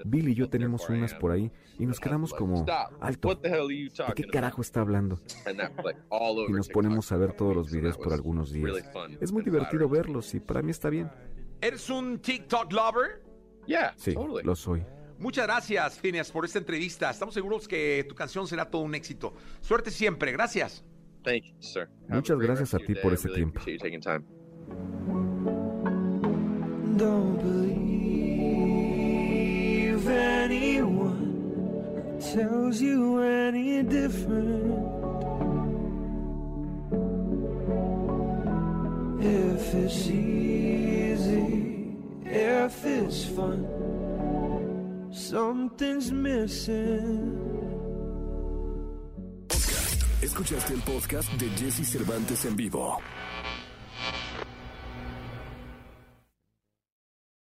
[0.05, 2.65] Bill y yo tenemos unas por ahí y nos quedamos como,
[2.99, 5.19] alto, ¿de qué carajo está hablando?
[6.47, 8.71] Y nos ponemos a ver todos los videos por algunos días.
[9.19, 11.09] Es muy divertido verlos y para mí está bien.
[11.61, 13.23] ¿Eres un TikTok lover?
[13.95, 14.83] Sí, lo soy.
[15.19, 17.09] Muchas gracias, Phineas, por esta entrevista.
[17.09, 19.33] Estamos seguros que tu canción será todo un éxito.
[19.61, 20.31] Suerte siempre.
[20.33, 20.83] Gracias.
[22.09, 23.61] Muchas gracias a ti por ese tiempo.
[26.97, 27.73] Don't believe
[30.07, 34.73] anyone tells you any different.
[39.21, 41.95] If it's easy,
[42.25, 43.67] if it's fun,
[45.11, 47.39] something's missing.
[50.21, 52.97] Escuchaste el podcast de Jesse Cervantes en vivo.